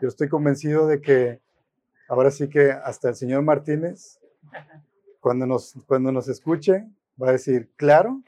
Yo 0.02 0.08
estoy 0.08 0.28
convencido 0.28 0.86
de 0.86 1.00
que 1.00 1.40
ahora 2.08 2.30
sí 2.30 2.48
que 2.48 2.72
hasta 2.72 3.08
el 3.08 3.14
señor 3.14 3.42
Martínez, 3.42 4.20
cuando 5.20 5.46
nos, 5.46 5.74
cuando 5.86 6.12
nos 6.12 6.28
escuche, 6.28 6.86
va 7.20 7.28
a 7.28 7.32
decir, 7.32 7.70
claro, 7.76 8.22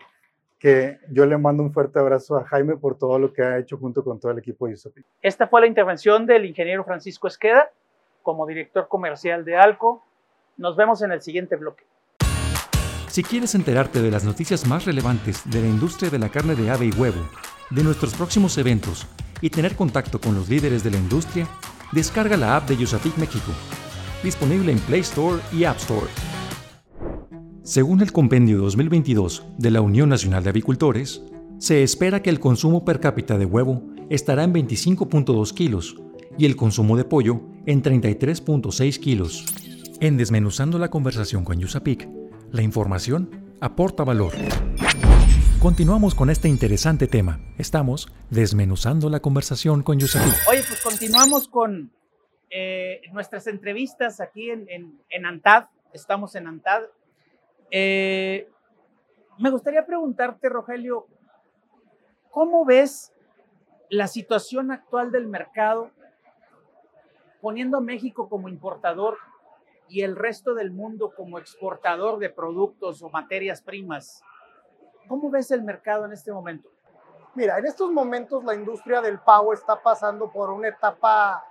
que 0.58 0.98
yo 1.10 1.26
le 1.26 1.36
mando 1.36 1.62
un 1.62 1.72
fuerte 1.72 1.98
abrazo 1.98 2.36
a 2.36 2.44
Jaime 2.44 2.76
por 2.76 2.98
todo 2.98 3.18
lo 3.18 3.32
que 3.32 3.42
ha 3.42 3.58
hecho 3.58 3.76
junto 3.76 4.02
con 4.02 4.18
todo 4.18 4.32
el 4.32 4.38
equipo 4.38 4.66
de 4.66 4.74
Usopi. 4.74 5.02
Esta 5.20 5.46
fue 5.46 5.60
la 5.60 5.66
intervención 5.66 6.26
del 6.26 6.44
ingeniero 6.46 6.84
Francisco 6.84 7.28
Esqueda 7.28 7.70
como 8.22 8.46
director 8.46 8.88
comercial 8.88 9.44
de 9.44 9.56
Alco. 9.56 10.02
Nos 10.56 10.76
vemos 10.76 11.02
en 11.02 11.12
el 11.12 11.22
siguiente 11.22 11.56
bloque. 11.56 11.84
Si 13.08 13.22
quieres 13.22 13.54
enterarte 13.54 14.02
de 14.02 14.10
las 14.10 14.24
noticias 14.24 14.66
más 14.66 14.84
relevantes 14.84 15.48
de 15.48 15.60
la 15.60 15.68
industria 15.68 16.10
de 16.10 16.18
la 16.18 16.28
carne 16.28 16.54
de 16.54 16.70
ave 16.70 16.86
y 16.86 16.90
huevo, 16.90 17.20
de 17.70 17.82
nuestros 17.82 18.14
próximos 18.14 18.58
eventos 18.58 19.06
y 19.40 19.50
tener 19.50 19.76
contacto 19.76 20.20
con 20.20 20.34
los 20.34 20.48
líderes 20.48 20.82
de 20.82 20.90
la 20.90 20.98
industria, 20.98 21.46
descarga 21.92 22.36
la 22.36 22.56
app 22.56 22.68
de 22.68 22.82
Usapic 22.82 23.16
México, 23.16 23.52
disponible 24.22 24.72
en 24.72 24.78
Play 24.80 25.00
Store 25.00 25.40
y 25.52 25.64
App 25.64 25.76
Store. 25.76 26.35
Según 27.66 28.00
el 28.00 28.12
Compendio 28.12 28.58
2022 28.58 29.44
de 29.58 29.72
la 29.72 29.80
Unión 29.80 30.08
Nacional 30.08 30.44
de 30.44 30.50
Avicultores, 30.50 31.20
se 31.58 31.82
espera 31.82 32.22
que 32.22 32.30
el 32.30 32.38
consumo 32.38 32.84
per 32.84 33.00
cápita 33.00 33.38
de 33.38 33.44
huevo 33.44 33.82
estará 34.08 34.44
en 34.44 34.54
25.2 34.54 35.52
kilos 35.52 35.96
y 36.38 36.46
el 36.46 36.54
consumo 36.54 36.96
de 36.96 37.02
pollo 37.02 37.40
en 37.66 37.82
33.6 37.82 39.00
kilos. 39.00 39.44
En 39.98 40.16
Desmenuzando 40.16 40.78
la 40.78 40.90
conversación 40.90 41.44
con 41.44 41.58
Yusapik, 41.58 42.08
la 42.52 42.62
información 42.62 43.56
aporta 43.60 44.04
valor. 44.04 44.34
Continuamos 45.58 46.14
con 46.14 46.30
este 46.30 46.46
interesante 46.46 47.08
tema. 47.08 47.40
Estamos 47.58 48.06
desmenuzando 48.30 49.10
la 49.10 49.18
conversación 49.18 49.82
con 49.82 49.98
Yusapik. 49.98 50.34
Oye, 50.48 50.62
pues 50.68 50.80
continuamos 50.84 51.48
con 51.48 51.90
eh, 52.48 53.00
nuestras 53.12 53.48
entrevistas 53.48 54.20
aquí 54.20 54.50
en, 54.50 54.68
en, 54.68 55.02
en 55.10 55.26
ANTAD. 55.26 55.64
Estamos 55.92 56.36
en 56.36 56.46
ANTAD 56.46 56.82
eh, 57.70 58.48
me 59.38 59.50
gustaría 59.50 59.84
preguntarte, 59.84 60.48
Rogelio, 60.48 61.06
¿cómo 62.30 62.64
ves 62.64 63.12
la 63.90 64.06
situación 64.06 64.70
actual 64.70 65.12
del 65.12 65.26
mercado 65.26 65.90
poniendo 67.40 67.78
a 67.78 67.80
México 67.80 68.28
como 68.28 68.48
importador 68.48 69.18
y 69.88 70.02
el 70.02 70.16
resto 70.16 70.54
del 70.54 70.72
mundo 70.72 71.12
como 71.14 71.38
exportador 71.38 72.18
de 72.18 72.30
productos 72.30 73.02
o 73.02 73.10
materias 73.10 73.62
primas? 73.62 74.22
¿Cómo 75.06 75.30
ves 75.30 75.50
el 75.50 75.62
mercado 75.62 76.06
en 76.06 76.12
este 76.12 76.32
momento? 76.32 76.68
Mira, 77.34 77.58
en 77.58 77.66
estos 77.66 77.92
momentos 77.92 78.42
la 78.44 78.54
industria 78.54 79.02
del 79.02 79.18
pavo 79.20 79.52
está 79.52 79.80
pasando 79.80 80.30
por 80.30 80.50
una 80.50 80.68
etapa 80.68 81.44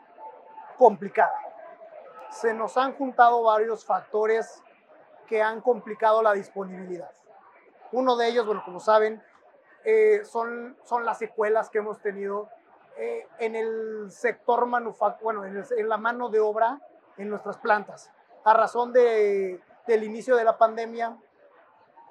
complicada. 0.78 1.40
Se 2.32 2.54
nos 2.54 2.76
han 2.76 2.94
juntado 2.94 3.44
varios 3.44 3.86
factores 3.86 4.64
que 5.26 5.42
han 5.42 5.62
complicado 5.62 6.22
la 6.22 6.34
disponibilidad. 6.34 7.12
Uno 7.92 8.16
de 8.16 8.28
ellos, 8.28 8.46
bueno, 8.46 8.62
como 8.66 8.80
saben, 8.80 9.22
eh, 9.84 10.22
son, 10.26 10.76
son 10.84 11.06
las 11.06 11.20
secuelas 11.20 11.70
que 11.70 11.78
hemos 11.78 12.02
tenido 12.02 12.50
eh, 12.98 13.28
en 13.40 13.56
el 13.56 14.10
sector 14.10 14.66
manufacturero, 14.66 15.42
bueno, 15.42 15.66
en, 15.78 15.90
la 15.90 15.98
mano 15.98 16.30
de 16.30 16.40
obra 16.40 16.80
en 17.18 17.30
nuestras 17.30 17.58
plantas. 17.58 18.12
A 18.44 18.54
razón 18.54 18.94
de, 18.94 19.60
del 19.86 20.04
inicio 20.04 20.36
de 20.36 20.44
la 20.44 20.58
pandemia 20.58 21.18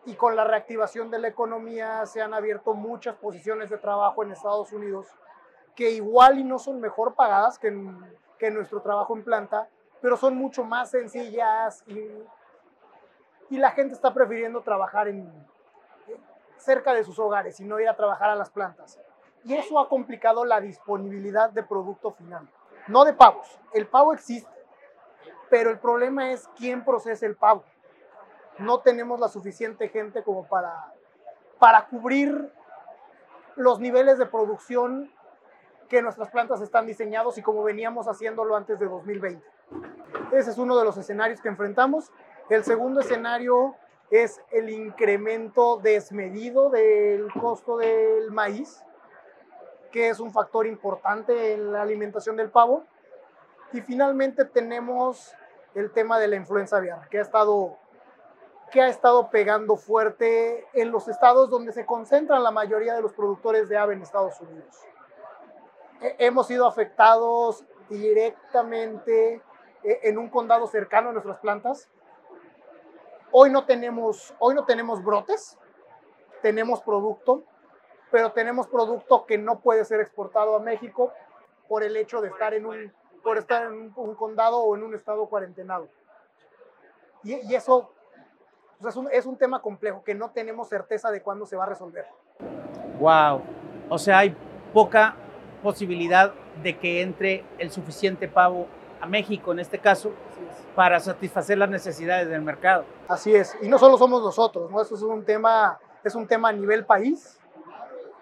y 0.07 0.15
con 0.15 0.37
la 0.37 0.45
reactivación 0.45 1.11
de 1.11 1.19
la 1.19 1.29
economía 1.29 2.05
se 2.07 2.21
han 2.21 2.35
abierto 2.35 2.75
muchas 2.75 3.17
posiciones 3.17 3.71
de 3.71 3.79
trabajo 3.79 4.23
en 4.23 4.33
Estados 4.33 4.73
Unidos 4.73 5.09
que 5.75 5.91
igual 5.91 6.39
y 6.39 6.45
no 6.45 6.59
son 6.59 6.81
mejor 6.81 7.15
pagadas 7.15 7.59
que, 7.59 7.75
que 8.39 8.51
nuestro 8.51 8.81
trabajo 8.81 9.17
en 9.17 9.25
planta, 9.25 9.69
pero 10.01 10.17
son 10.17 10.37
mucho 10.37 10.65
más 10.65 10.91
sencillas 10.91 11.83
y 11.89 12.09
y 13.51 13.59
la 13.59 13.71
gente 13.73 13.95
está 13.95 14.13
prefiriendo 14.13 14.63
trabajar 14.63 15.09
en, 15.09 15.31
cerca 16.57 16.93
de 16.95 17.05
sus 17.05 17.19
hogares 17.19 17.61
y 17.61 17.65
no 17.65 17.79
ir 17.79 17.89
a 17.89 17.97
trabajar 17.97 18.31
a 18.31 18.35
las 18.35 18.51
plantas. 18.51 18.99
Y 19.45 19.55
eso 19.55 19.79
ha 19.79 19.89
complicado 19.89 20.45
la 20.45 20.61
disponibilidad 20.61 21.51
de 21.51 21.63
producto 21.63 22.13
final. 22.13 22.49
No 22.89 23.05
de 23.05 23.13
pavos, 23.13 23.59
el 23.73 23.87
pavo 23.87 24.13
existe, 24.13 24.51
pero 25.51 25.71
el 25.71 25.79
problema 25.79 26.33
es 26.33 26.49
quién 26.57 26.85
procesa 26.85 27.27
el 27.27 27.37
pavo. 27.37 27.65
No 28.59 28.81
tenemos 28.81 29.21
la 29.21 29.29
suficiente 29.29 29.89
gente 29.89 30.23
como 30.23 30.47
para, 30.47 30.93
para 31.59 31.87
cubrir 31.87 32.53
los 33.57 33.81
niveles 33.81 34.19
de 34.19 34.27
producción 34.27 35.13
que 35.89 36.03
nuestras 36.03 36.31
plantas 36.31 36.61
están 36.61 36.87
diseñados 36.87 37.37
y 37.39 37.43
como 37.43 37.63
veníamos 37.63 38.09
haciéndolo 38.09 38.57
antes 38.57 38.79
de 38.79 38.87
2020. 38.87 39.45
Ese 40.33 40.51
es 40.51 40.59
uno 40.59 40.77
de 40.79 40.85
los 40.85 40.97
escenarios 40.97 41.41
que 41.41 41.49
enfrentamos 41.49 42.11
el 42.51 42.65
segundo 42.65 43.01
escenario 43.01 43.75
es 44.11 44.41
el 44.51 44.71
incremento 44.71 45.79
desmedido 45.79 46.71
del 46.71 47.33
costo 47.33 47.79
del 47.79 48.31
maíz, 48.31 48.83
que 49.91 50.09
es 50.09 50.21
un 50.21 50.33
factor 50.33 50.67
importante 50.67 51.55
en 51.55 51.73
la 51.73 51.83
alimentación 51.83 52.37
del 52.37 52.51
pavo. 52.51 52.85
Y 53.73 53.81
finalmente 53.81 54.45
tenemos 54.45 55.35
el 55.75 55.91
tema 55.91 56.19
de 56.19 56.29
la 56.29 56.37
influenza 56.37 56.77
aviar, 56.77 57.09
que 57.09 57.19
ha 57.19 57.23
estado, 57.23 57.77
que 58.71 58.83
ha 58.83 58.89
estado 58.89 59.31
pegando 59.31 59.77
fuerte 59.77 60.67
en 60.75 60.93
los 60.93 61.09
estados 61.09 61.49
donde 61.51 61.73
se 61.73 61.87
concentran 61.87 62.43
la 62.43 62.51
mayoría 62.51 62.95
de 62.95 63.03
los 63.03 63.13
productores 63.13 63.69
de 63.69 63.77
ave 63.77 63.95
en 63.95 64.03
Estados 64.03 64.41
Unidos. 64.41 64.77
Hemos 66.19 66.47
sido 66.47 66.67
afectados 66.67 67.65
directamente 67.89 69.41
eh, 69.83 70.01
en 70.03 70.19
un 70.19 70.29
condado 70.29 70.67
cercano 70.67 71.09
a 71.11 71.13
nuestras 71.13 71.39
plantas, 71.39 71.89
Hoy 73.37 73.51
no 73.51 73.65
tenemos, 73.65 74.33
hoy 74.39 74.55
no 74.55 74.65
tenemos 74.65 75.03
brotes, 75.03 75.59
tenemos 76.41 76.81
producto, 76.83 77.43
pero 78.13 78.31
tenemos 78.31 78.69
producto 78.69 79.27
que 79.27 79.39
no 79.39 79.59
puede 79.59 79.85
ser 79.85 80.01
exportado 80.01 80.55
a 80.55 80.61
México 80.61 81.13
por 81.67 81.83
el 81.83 81.97
hecho 81.97 82.21
de 82.21 82.29
estar 82.29 82.55
en 82.55 82.65
un, 82.65 82.93
por 83.25 83.37
estar 83.37 83.65
en 83.65 83.93
un, 83.97 84.15
condado 84.15 84.61
o 84.61 84.77
en 84.77 84.85
un 84.85 84.95
estado 84.95 85.27
cuarentenado. 85.27 85.89
Y, 87.25 87.53
eso 87.57 87.91
pues, 88.81 88.95
es, 88.95 88.97
un, 88.97 89.09
es 89.11 89.27
un 89.27 89.37
tema 89.37 89.61
complejo 89.61 90.05
que 90.05 90.15
no 90.15 90.31
tenemos 90.31 90.69
certeza 90.69 91.11
de 91.11 91.21
cuándo 91.21 91.45
se 91.45 91.57
va 91.57 91.65
a 91.65 91.71
resolver. 91.71 92.07
Wow. 93.01 93.43
O 93.89 93.99
sea, 93.99 94.19
hay 94.19 94.37
poca 94.73 95.17
posibilidad 95.61 96.33
de 96.63 96.79
que 96.79 97.03
entre 97.03 97.45
el 97.59 97.73
suficiente 97.73 98.29
pavo 98.29 98.69
a 99.01 99.07
México 99.07 99.53
en 99.53 99.61
este 99.61 99.79
caso 99.79 100.13
para 100.75 100.99
satisfacer 101.01 101.59
las 101.59 101.69
necesidades 101.69 102.29
del 102.29 102.43
mercado. 102.43 102.85
Así 103.09 103.35
es, 103.35 103.57
y 103.63 103.69
no 103.69 103.79
solo 103.79 103.97
somos 103.97 104.23
nosotros, 104.23 104.71
¿no? 104.71 104.81
Eso 104.81 104.95
es 104.95 105.03
un 105.03 105.25
tema, 105.25 105.79
es 106.03 106.15
un 106.15 106.27
tema 106.27 106.49
a 106.49 106.53
nivel 106.53 106.85
país 106.85 107.39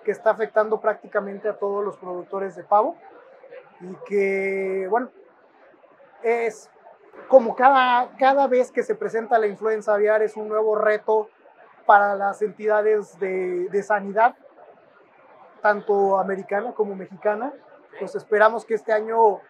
que 0.05 0.11
está 0.11 0.31
afectando 0.31 0.81
prácticamente 0.81 1.49
a 1.49 1.55
todos 1.55 1.85
los 1.85 1.97
productores 1.97 2.57
de 2.57 2.65
pavo 2.65 2.97
y 3.81 3.95
que, 4.07 4.87
bueno, 4.91 5.11
es, 6.23 6.71
como 7.29 7.55
cada, 7.57 8.11
cada 8.19 8.47
vez 8.47 8.71
que 8.71 8.83
se 8.83 8.95
presenta 8.95 9.39
la 9.39 9.47
influenza 9.47 9.95
aviar 9.95 10.23
es 10.23 10.37
un 10.37 10.49
nuevo 10.49 10.75
reto 10.75 11.29
para 11.87 12.15
las 12.15 12.43
entidades 12.43 13.19
de, 13.19 13.69
de 13.69 13.83
sanidad, 13.83 14.35
tanto 15.63 16.19
americana 16.19 16.73
como 16.73 16.95
mexicana, 16.95 17.53
pues 17.99 18.15
esperamos 18.15 18.65
que 18.65 18.75
este 18.75 18.93
año 18.93 19.41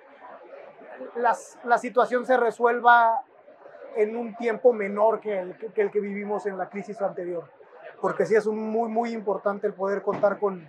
las, 1.17 1.59
la 1.65 1.79
situación 1.79 2.27
se 2.27 2.37
resuelva 2.37 3.23
en 3.97 4.17
un 4.17 4.35
tiempo 4.37 4.73
menor 4.73 5.21
que 5.21 5.39
el 5.39 5.57
que, 5.57 5.83
el 5.83 5.91
que 5.91 6.01
vivimos 6.01 6.47
en 6.47 6.57
la 6.57 6.69
crisis 6.69 7.01
anterior, 7.03 7.45
porque 8.01 8.27
sí 8.27 8.35
es 8.35 8.47
muy, 8.47 8.89
muy 8.89 9.11
importante 9.11 9.67
el 9.67 9.75
poder 9.75 10.03
contar 10.03 10.39
con, 10.39 10.69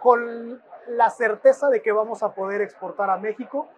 con 0.00 0.62
la 0.88 1.10
certeza 1.10 1.68
de 1.68 1.82
que 1.82 1.92
vamos 1.92 2.22
a 2.22 2.34
poder 2.34 2.60
exportar 2.60 3.10
a 3.10 3.18
México 3.18 3.68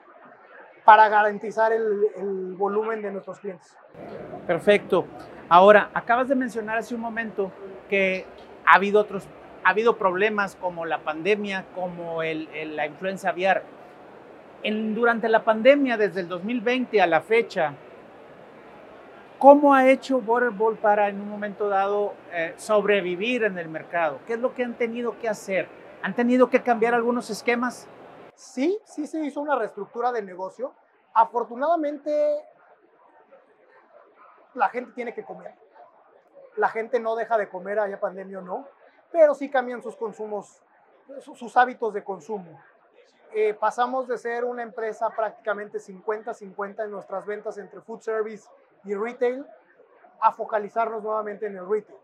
para 0.85 1.09
garantizar 1.09 1.73
el, 1.73 2.07
el, 2.17 2.55
volumen 2.55 3.02
de 3.02 3.11
nuestros 3.11 3.38
clientes. 3.38 3.76
Perfecto. 4.47 5.05
Ahora, 5.49 5.90
acabas 5.95 6.29
de 6.29 6.35
mencionar 6.35 6.79
hace 6.79 6.95
un 6.95 7.00
momento 7.00 7.52
que 7.88 8.26
ha 8.67 8.75
habido 8.75 9.00
otros, 9.00 9.26
ha 9.64 9.71
habido 9.71 9.97
problemas 9.97 10.57
como 10.57 10.87
la 10.87 10.99
pandemia, 10.99 11.64
como 11.75 12.23
el, 12.23 12.49
el, 12.55 12.76
la 12.76 12.87
influenza 12.87 13.31
aviar. 13.31 13.62
En, 14.62 14.95
durante 14.95 15.29
la 15.29 15.43
pandemia, 15.43 15.97
desde 15.97 16.21
el 16.21 16.29
2020 16.29 17.00
a 17.00 17.07
la 17.07 17.23
fecha, 17.23 17.73
¿cómo 19.38 19.75
ha 19.75 19.88
hecho 19.88 20.21
Butterball 20.21 20.76
para 20.76 21.09
en 21.09 21.21
un 21.21 21.31
momento 21.31 21.69
dado 21.69 22.14
eh, 22.33 22.55
sobrevivir 22.57 23.45
en 23.45 23.59
el 23.59 23.69
mercado? 23.69 24.21
¿Qué 24.26 24.35
es 24.35 24.38
lo 24.38 24.55
que 24.55 24.62
han 24.64 24.75
tenido 24.75 25.19
que 25.19 25.29
hacer? 25.29 25.67
¿Han 26.02 26.14
tenido 26.14 26.50
que 26.50 26.62
cambiar 26.62 26.95
algunos 26.95 27.31
esquemas? 27.31 27.88
Sí, 28.35 28.79
sí 28.85 29.07
se 29.07 29.25
hizo 29.25 29.40
una 29.40 29.57
reestructura 29.57 30.12
de 30.12 30.23
negocio. 30.23 30.75
Afortunadamente, 31.14 32.45
la 34.55 34.69
gente 34.69 34.93
tiene 34.93 35.14
que 35.14 35.25
comer. 35.25 35.55
La 36.57 36.69
gente 36.69 37.00
no 37.00 37.17
deja 37.17 37.38
de 37.38 37.49
comer, 37.49 37.79
haya 37.79 37.99
pandemia 37.99 38.40
o 38.40 38.43
no, 38.43 38.69
pero 39.11 39.35
sí 39.35 39.49
cambian 39.50 39.83
sus 39.83 39.97
consumos, 39.97 40.62
sus 41.21 41.57
hábitos 41.57 41.95
de 41.95 42.05
consumo. 42.05 42.61
Eh, 43.33 43.55
pasamos 43.55 44.09
de 44.09 44.19
ser 44.19 44.45
una 44.45 44.63
empresa 44.63 45.09
prácticamente 45.11 45.79
50-50 45.79 46.85
en 46.85 46.91
nuestras 46.91 47.25
ventas 47.25 47.59
entre 47.59 47.81
food 47.81 48.01
service 48.01 48.49
y 48.85 48.95
retail 48.95 49.47
a 50.21 50.33
focalizarnos 50.33 51.03
nuevamente 51.03 51.47
en 51.47 51.57
el 51.57 51.69
retail. 51.69 51.99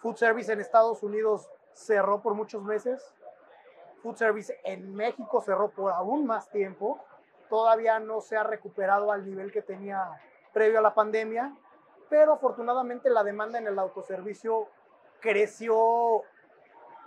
Food 0.00 0.16
service 0.16 0.52
en 0.52 0.60
Estados 0.60 1.02
Unidos 1.02 1.50
cerró 1.72 2.20
por 2.20 2.34
muchos 2.34 2.62
meses. 2.62 3.14
Food 4.02 4.16
service 4.16 4.60
en 4.62 4.94
México 4.94 5.40
cerró 5.40 5.70
por 5.70 5.90
aún 5.90 6.26
más 6.26 6.50
tiempo. 6.50 7.00
Todavía 7.48 7.98
no 7.98 8.20
se 8.20 8.36
ha 8.36 8.42
recuperado 8.42 9.10
al 9.10 9.24
nivel 9.24 9.50
que 9.50 9.62
tenía 9.62 10.20
previo 10.52 10.80
a 10.80 10.82
la 10.82 10.94
pandemia, 10.94 11.56
pero 12.10 12.34
afortunadamente 12.34 13.08
la 13.08 13.24
demanda 13.24 13.58
en 13.58 13.66
el 13.66 13.78
autoservicio 13.78 14.68
creció 15.20 16.22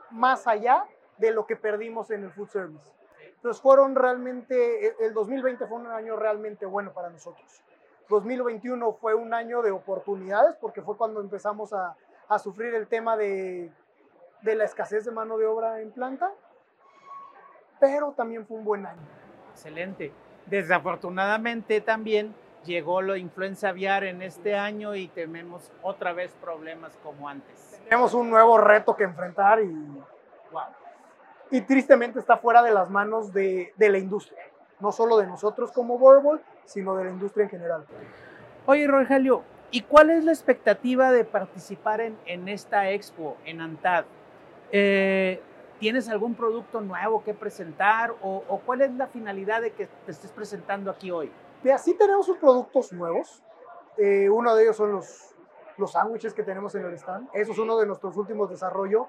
más 0.10 0.48
allá 0.48 0.86
de 1.18 1.32
lo 1.32 1.46
que 1.46 1.56
perdimos 1.56 2.10
en 2.10 2.24
el 2.24 2.32
food 2.32 2.50
service. 2.50 3.00
Entonces 3.41 3.60
fueron 3.60 3.95
realmente, 3.95 4.95
el 5.03 5.15
2020 5.15 5.65
fue 5.65 5.79
un 5.79 5.88
año 5.88 6.15
realmente 6.15 6.67
bueno 6.67 6.93
para 6.93 7.10
nosotros. 7.10 7.63
2021 8.07 8.93
fue 8.93 9.15
un 9.15 9.33
año 9.33 9.63
de 9.63 9.71
oportunidades 9.71 10.55
porque 10.62 10.83
fue 10.83 10.95
cuando 10.95 11.21
empezamos 11.21 11.74
a, 11.74 11.95
a 12.27 12.38
sufrir 12.38 12.75
el 12.75 12.86
tema 12.88 13.17
de, 13.17 13.71
de 14.43 14.55
la 14.55 14.65
escasez 14.65 15.05
de 15.05 15.12
mano 15.12 15.39
de 15.39 15.48
obra 15.48 15.81
en 15.81 15.89
planta, 15.91 16.31
pero 17.79 18.12
también 18.12 18.45
fue 18.45 18.57
un 18.57 18.63
buen 18.63 18.86
año. 18.86 19.01
Excelente. 19.53 20.13
Desafortunadamente 20.45 21.81
también 21.81 22.36
llegó 22.63 23.01
la 23.01 23.17
influenza 23.17 23.69
aviar 23.69 24.03
en 24.03 24.21
este 24.21 24.55
año 24.55 24.93
y 24.93 25.07
tenemos 25.07 25.71
otra 25.81 26.13
vez 26.13 26.31
problemas 26.39 26.95
como 27.01 27.27
antes. 27.27 27.81
Tenemos 27.86 28.13
un 28.13 28.29
nuevo 28.29 28.60
reto 28.60 28.95
que 28.95 29.03
enfrentar 29.03 29.62
y, 29.62 29.67
wow. 30.51 30.80
Y 31.51 31.61
tristemente 31.61 32.20
está 32.20 32.37
fuera 32.37 32.64
de 32.64 32.72
las 32.72 32.90
manos 32.90 33.33
de, 33.33 33.74
de 33.75 33.90
la 33.90 33.98
industria, 33.98 34.42
no 34.79 34.92
solo 34.92 35.18
de 35.18 35.27
nosotros 35.27 35.72
como 35.72 35.98
Borbol, 35.98 36.42
sino 36.66 36.96
de 36.96 37.03
la 37.03 37.09
industria 37.11 37.44
en 37.44 37.50
general. 37.50 37.85
Oye, 38.66 38.87
Rogelio, 38.87 39.44
¿y 39.70 39.81
cuál 39.81 40.09
es 40.09 40.24
la 40.24 40.31
expectativa 40.31 41.11
de 41.11 41.25
participar 41.25 42.01
en, 42.01 42.18
en 42.25 42.48
esta 42.48 42.90
expo, 42.90 43.37
en 43.46 43.59
ANTAD? 43.59 44.05
Eh, 44.72 45.42
¿Tienes 45.79 46.07
algún 46.09 46.35
producto 46.35 46.79
nuevo 46.79 47.24
que 47.24 47.33
presentar 47.33 48.14
o, 48.22 48.44
o, 48.48 48.59
cuál 48.59 48.81
es 48.81 48.94
la 48.94 49.07
finalidad 49.07 49.61
de 49.61 49.72
que 49.72 49.87
te 50.05 50.11
estés 50.11 50.31
presentando 50.31 50.92
aquí 50.92 51.09
hoy? 51.09 51.31
Mira, 51.64 51.77
sí 51.79 51.96
tenemos 51.96 52.25
sus 52.25 52.37
productos 52.37 52.94
nuevos. 52.94 53.42
Eh, 53.98 54.29
uno 54.29 54.55
de 54.55 54.64
ellos 54.64 54.77
son 54.77 54.92
los, 54.92 55.35
los 55.77 55.92
sándwiches 55.92 56.33
que 56.33 56.44
tenemos 56.44 56.75
en 56.75 56.85
el 56.85 56.94
stand. 56.94 57.29
Eso 57.33 57.51
es 57.51 57.57
uno 57.57 57.77
de 57.77 57.87
nuestros 57.87 58.16
últimos 58.16 58.50
desarrollos. 58.50 59.07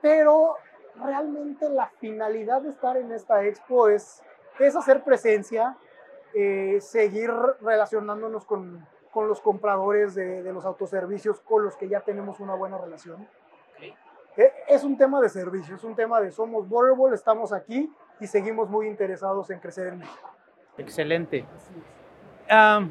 Pero 0.00 0.54
realmente 0.96 1.68
la 1.68 1.88
finalidad 1.98 2.62
de 2.62 2.70
estar 2.70 2.96
en 2.96 3.12
esta 3.12 3.44
expo 3.44 3.88
es, 3.88 4.22
es 4.58 4.76
hacer 4.76 5.02
presencia, 5.02 5.76
eh, 6.34 6.78
seguir 6.80 7.30
relacionándonos 7.60 8.44
con, 8.44 8.86
con 9.10 9.28
los 9.28 9.40
compradores 9.40 10.14
de, 10.14 10.42
de, 10.42 10.52
los 10.52 10.64
autoservicios 10.64 11.40
con 11.40 11.64
los 11.64 11.76
que 11.76 11.88
ya 11.88 12.00
tenemos 12.00 12.40
una 12.40 12.54
buena 12.54 12.78
relación. 12.78 13.26
Okay. 13.76 13.94
Es 14.68 14.84
un 14.84 14.96
tema 14.96 15.20
de 15.20 15.28
servicio, 15.28 15.76
es 15.76 15.84
un 15.84 15.94
tema 15.94 16.20
de 16.20 16.30
somos 16.30 16.68
Borderable, 16.68 17.14
estamos 17.14 17.52
aquí 17.52 17.92
y 18.20 18.26
seguimos 18.26 18.68
muy 18.70 18.86
interesados 18.86 19.50
en 19.50 19.58
crecer 19.58 19.88
en 19.88 19.98
México. 19.98 20.30
Excelente. 20.78 21.44
Um, 22.50 22.90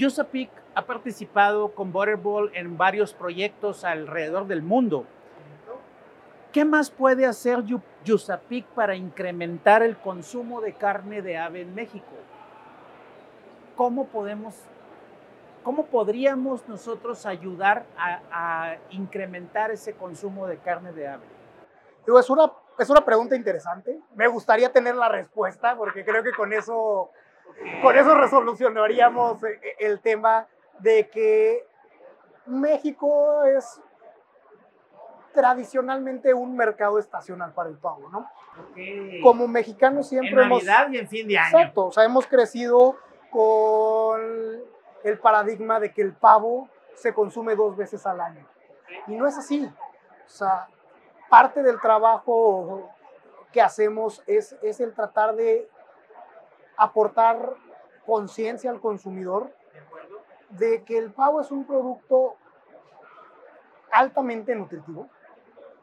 Usapik 0.00 0.50
ha 0.74 0.82
participado 0.84 1.72
con 1.72 1.90
Butterball 1.90 2.50
en 2.54 2.76
varios 2.76 3.14
proyectos 3.14 3.82
alrededor 3.82 4.46
del 4.46 4.62
mundo. 4.62 5.06
¿Qué 6.56 6.64
más 6.64 6.90
puede 6.90 7.26
hacer 7.26 7.62
Usapik 8.08 8.64
para 8.68 8.96
incrementar 8.96 9.82
el 9.82 9.94
consumo 9.98 10.62
de 10.62 10.72
carne 10.72 11.20
de 11.20 11.36
ave 11.36 11.60
en 11.60 11.74
México? 11.74 12.14
¿Cómo 13.76 14.06
podemos, 14.06 14.54
cómo 15.62 15.84
podríamos 15.84 16.66
nosotros 16.66 17.26
ayudar 17.26 17.84
a, 17.98 18.20
a 18.30 18.76
incrementar 18.88 19.70
ese 19.70 19.92
consumo 19.96 20.46
de 20.46 20.56
carne 20.56 20.92
de 20.92 21.08
ave? 21.08 21.26
Digo, 22.06 22.18
es 22.18 22.30
una 22.30 22.50
es 22.78 22.88
una 22.88 23.04
pregunta 23.04 23.36
interesante. 23.36 24.00
Me 24.14 24.26
gustaría 24.26 24.72
tener 24.72 24.94
la 24.94 25.10
respuesta 25.10 25.76
porque 25.76 26.06
creo 26.06 26.22
que 26.22 26.32
con 26.32 26.54
eso, 26.54 27.10
con 27.82 27.98
eso 27.98 28.14
resolucionaríamos 28.14 29.42
el 29.78 30.00
tema 30.00 30.46
de 30.78 31.06
que 31.10 31.66
México 32.46 33.44
es 33.44 33.78
tradicionalmente 35.36 36.32
un 36.32 36.56
mercado 36.56 36.98
estacional 36.98 37.52
para 37.52 37.68
el 37.68 37.76
pavo, 37.76 38.08
¿no? 38.08 38.28
Okay. 38.70 39.20
Como 39.20 39.46
mexicanos 39.46 40.08
siempre 40.08 40.30
en 40.30 40.48
Navidad 40.48 40.84
hemos... 40.86 40.94
y 40.94 40.98
en 40.98 41.08
fin 41.08 41.28
de 41.28 41.38
año. 41.38 41.58
Exacto, 41.58 41.86
o 41.86 41.92
sea, 41.92 42.04
hemos 42.04 42.26
crecido 42.26 42.96
con 43.30 44.18
el 45.04 45.18
paradigma 45.18 45.78
de 45.78 45.92
que 45.92 46.00
el 46.00 46.14
pavo 46.14 46.70
se 46.94 47.12
consume 47.12 47.54
dos 47.54 47.76
veces 47.76 48.06
al 48.06 48.18
año. 48.18 48.46
Y 49.06 49.14
no 49.14 49.26
es 49.26 49.36
así. 49.36 49.70
O 50.26 50.28
sea, 50.28 50.68
parte 51.28 51.62
del 51.62 51.78
trabajo 51.80 52.90
que 53.52 53.60
hacemos 53.60 54.22
es, 54.26 54.56
es 54.62 54.80
el 54.80 54.94
tratar 54.94 55.36
de 55.36 55.68
aportar 56.78 57.54
conciencia 58.06 58.70
al 58.70 58.80
consumidor 58.80 59.52
de 60.48 60.82
que 60.84 60.96
el 60.96 61.12
pavo 61.12 61.42
es 61.42 61.50
un 61.50 61.66
producto 61.66 62.36
altamente 63.90 64.54
nutritivo, 64.54 65.08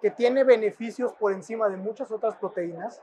que 0.04 0.12
tiene 0.12 0.44
beneficios 0.44 1.14
por 1.14 1.32
encima 1.32 1.70
de 1.70 1.78
muchas 1.78 2.12
otras 2.12 2.36
proteínas 2.36 3.02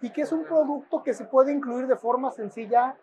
y 0.00 0.10
que 0.10 0.22
es 0.22 0.30
un 0.30 0.44
producto 0.44 1.02
que 1.02 1.14
se 1.14 1.24
puede 1.24 1.52
incluir 1.52 1.88
de 1.88 1.96
forma 1.96 2.30
sencilla 2.30 2.96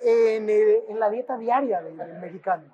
en, 0.00 0.50
en 0.50 0.98
la 0.98 1.08
dieta 1.08 1.38
diaria 1.38 1.80
del, 1.80 1.96
del, 1.96 2.18
mexicano. 2.18 2.64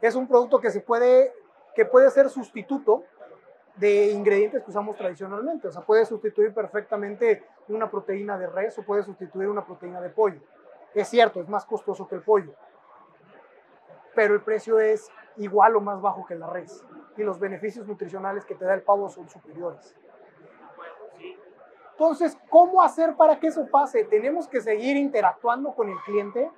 Es 0.00 0.14
un 0.14 0.28
producto 0.28 0.60
que 0.60 0.70
se 0.70 0.80
puede, 0.80 1.32
que 1.74 1.84
puede 1.84 2.08
ser 2.12 2.30
sustituto 2.30 3.02
de 3.74 4.12
ingredientes 4.12 4.62
que 4.62 4.70
usamos 4.70 4.96
tradicionalmente. 4.96 5.66
O 5.66 5.72
sea, 5.72 5.82
puede 5.82 6.06
sustituir 6.06 6.54
perfectamente 6.54 7.44
una 7.66 7.90
proteína 7.90 8.38
de 8.38 8.46
res 8.46 8.78
o 8.78 8.84
puede 8.84 9.02
sustituir 9.02 9.48
una 9.48 9.66
proteína 9.66 10.00
de 10.00 10.10
pollo. 10.10 10.38
Es 10.94 11.08
cierto, 11.08 11.40
es 11.40 11.48
más 11.48 11.64
costoso 11.64 12.06
que 12.06 12.14
el 12.14 12.22
pollo, 12.22 12.54
pero 14.14 14.34
el 14.34 14.42
precio 14.42 14.78
es 14.78 15.10
igual 15.38 15.74
o 15.74 15.80
más 15.80 16.00
bajo 16.00 16.24
que 16.24 16.36
la 16.36 16.46
res 16.46 16.84
y 17.16 17.22
los 17.22 17.38
beneficios 17.38 17.86
nutricionales 17.86 18.44
que 18.44 18.54
te 18.54 18.64
da 18.64 18.74
el 18.74 18.82
pavo 18.82 19.08
son 19.08 19.28
superiores. 19.28 19.96
Entonces, 21.92 22.36
¿cómo 22.50 22.82
hacer 22.82 23.14
para 23.14 23.38
que 23.38 23.48
eso 23.48 23.66
pase? 23.70 24.04
Tenemos 24.04 24.48
que 24.48 24.60
seguir 24.60 24.96
interactuando 24.96 25.74
con 25.74 25.88
el 25.88 25.98
cliente 26.00 26.50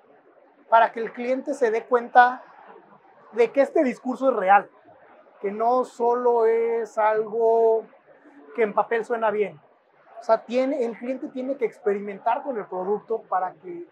para 0.70 0.92
que 0.92 1.00
el 1.00 1.12
cliente 1.12 1.52
se 1.52 1.70
dé 1.70 1.84
cuenta 1.84 2.42
de 3.32 3.52
que 3.52 3.60
este 3.60 3.84
discurso 3.84 4.30
es 4.30 4.36
real 4.36 4.70
que 5.40 5.50
no 5.50 5.84
solo 5.84 6.46
es 6.46 6.96
algo 6.98 7.84
que 8.54 8.62
en 8.62 8.72
papel 8.72 9.04
suena 9.04 9.30
bien. 9.30 9.60
O 10.20 10.22
sea, 10.22 10.44
tiene, 10.44 10.84
el 10.84 10.96
cliente 10.96 11.28
tiene 11.28 11.56
que 11.56 11.66
experimentar 11.66 12.42
con 12.42 12.56
el 12.56 12.66
producto 12.66 13.22
para 13.28 13.52
que 13.54 13.86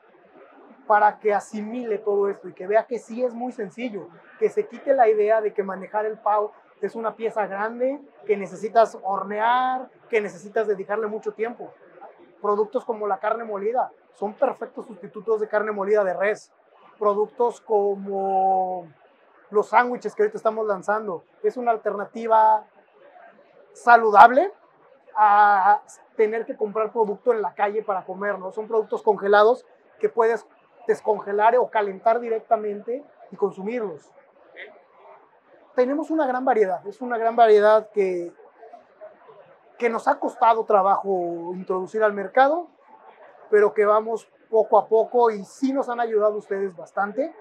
para 0.87 1.18
que 1.18 1.33
asimile 1.33 1.99
todo 1.99 2.29
esto 2.29 2.49
y 2.49 2.53
que 2.53 2.66
vea 2.66 2.87
que 2.87 2.99
sí 2.99 3.25
es 3.25 3.35
muy 3.35 3.53
sencillo, 3.53 4.09
que 4.38 4.51
se 4.51 4.66
quite 4.66 4.94
la 4.94 5.09
idea 5.09 5.40
de 5.40 5.53
que 5.53 5.62
manejar 5.62 6.07
el 6.07 6.18
pavo 6.18 6.53
es 6.81 6.94
una 6.94 7.16
pieza 7.16 7.47
grande, 7.47 8.01
que 8.27 8.37
necesitas 8.37 8.99
hornear, 9.03 9.88
que 10.11 10.20
necesitas 10.20 10.66
dedicarle 10.66 11.07
mucho 11.07 11.33
tiempo. 11.33 11.73
Productos 12.42 12.85
como 12.85 13.07
la 13.07 13.18
carne 13.18 13.44
molida 13.44 13.90
son 14.12 14.35
perfectos 14.35 14.87
sustitutos 14.87 15.40
de 15.40 15.49
carne 15.49 15.73
molida 15.73 16.05
de 16.05 16.14
res. 16.14 16.53
Productos 16.99 17.61
como 17.61 18.87
los 19.51 19.68
sándwiches 19.68 20.14
que 20.14 20.23
ahorita 20.23 20.37
estamos 20.37 20.66
lanzando 20.66 21.25
es 21.42 21.57
una 21.57 21.70
alternativa 21.70 22.66
saludable 23.73 24.53
a 25.16 25.83
tener 26.16 26.44
que 26.44 26.57
comprar 26.57 26.92
producto 26.92 27.33
en 27.33 27.40
la 27.40 27.55
calle 27.55 27.83
para 27.83 28.05
comer, 28.05 28.38
¿no? 28.38 28.53
Son 28.53 28.66
productos 28.66 29.03
congelados 29.03 29.64
que 29.99 30.09
puedes 30.09 30.47
descongelar 30.87 31.57
o 31.57 31.70
calentar 31.70 32.20
directamente 32.20 33.05
y 33.31 33.37
consumirlos. 33.37 34.11
Tenemos 35.75 36.11
una 36.11 36.27
gran 36.27 36.44
variedad, 36.44 36.87
es 36.87 37.01
una 37.01 37.18
gran 37.18 37.35
variedad 37.35 37.90
que, 37.90 38.33
que 39.79 39.88
nos 39.88 40.07
ha 40.07 40.18
costado 40.20 40.64
trabajo 40.64 41.53
introducir 41.55 42.03
al 42.03 42.12
mercado, 42.12 42.68
pero 43.51 43.75
que 43.75 43.85
vamos 43.85 44.29
poco 44.51 44.79
a 44.79 44.87
poco 44.87 45.31
y 45.31 45.44
sí 45.44 45.73
nos 45.73 45.88
han 45.88 46.01
ayudado 46.01 46.37
ustedes 46.37 46.77
bastante. 46.77 47.35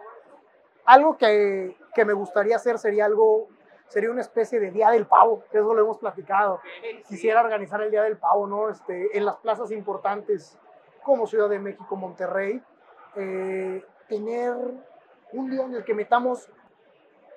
Algo 0.85 1.15
que, 1.17 1.77
que 1.93 2.05
me 2.05 2.13
gustaría 2.13 2.55
hacer 2.55 2.79
sería 2.79 3.05
algo, 3.05 3.47
sería 3.87 4.09
una 4.09 4.21
especie 4.21 4.59
de 4.59 4.71
Día 4.71 4.89
del 4.89 5.05
Pavo, 5.05 5.43
que 5.51 5.59
eso 5.59 5.73
lo 5.73 5.81
hemos 5.81 5.99
platicado. 5.99 6.59
Quisiera 7.07 7.41
organizar 7.41 7.81
el 7.81 7.91
Día 7.91 8.01
del 8.01 8.17
Pavo, 8.17 8.47
¿no? 8.47 8.69
Este, 8.69 9.15
en 9.15 9.25
las 9.25 9.37
plazas 9.37 9.71
importantes 9.71 10.57
como 11.03 11.27
Ciudad 11.27 11.49
de 11.49 11.59
México, 11.59 11.95
Monterrey, 11.95 12.61
eh, 13.15 13.83
tener 14.07 14.55
un 15.31 15.49
día 15.49 15.63
en 15.63 15.75
el 15.75 15.83
que 15.83 15.93
metamos, 15.93 16.49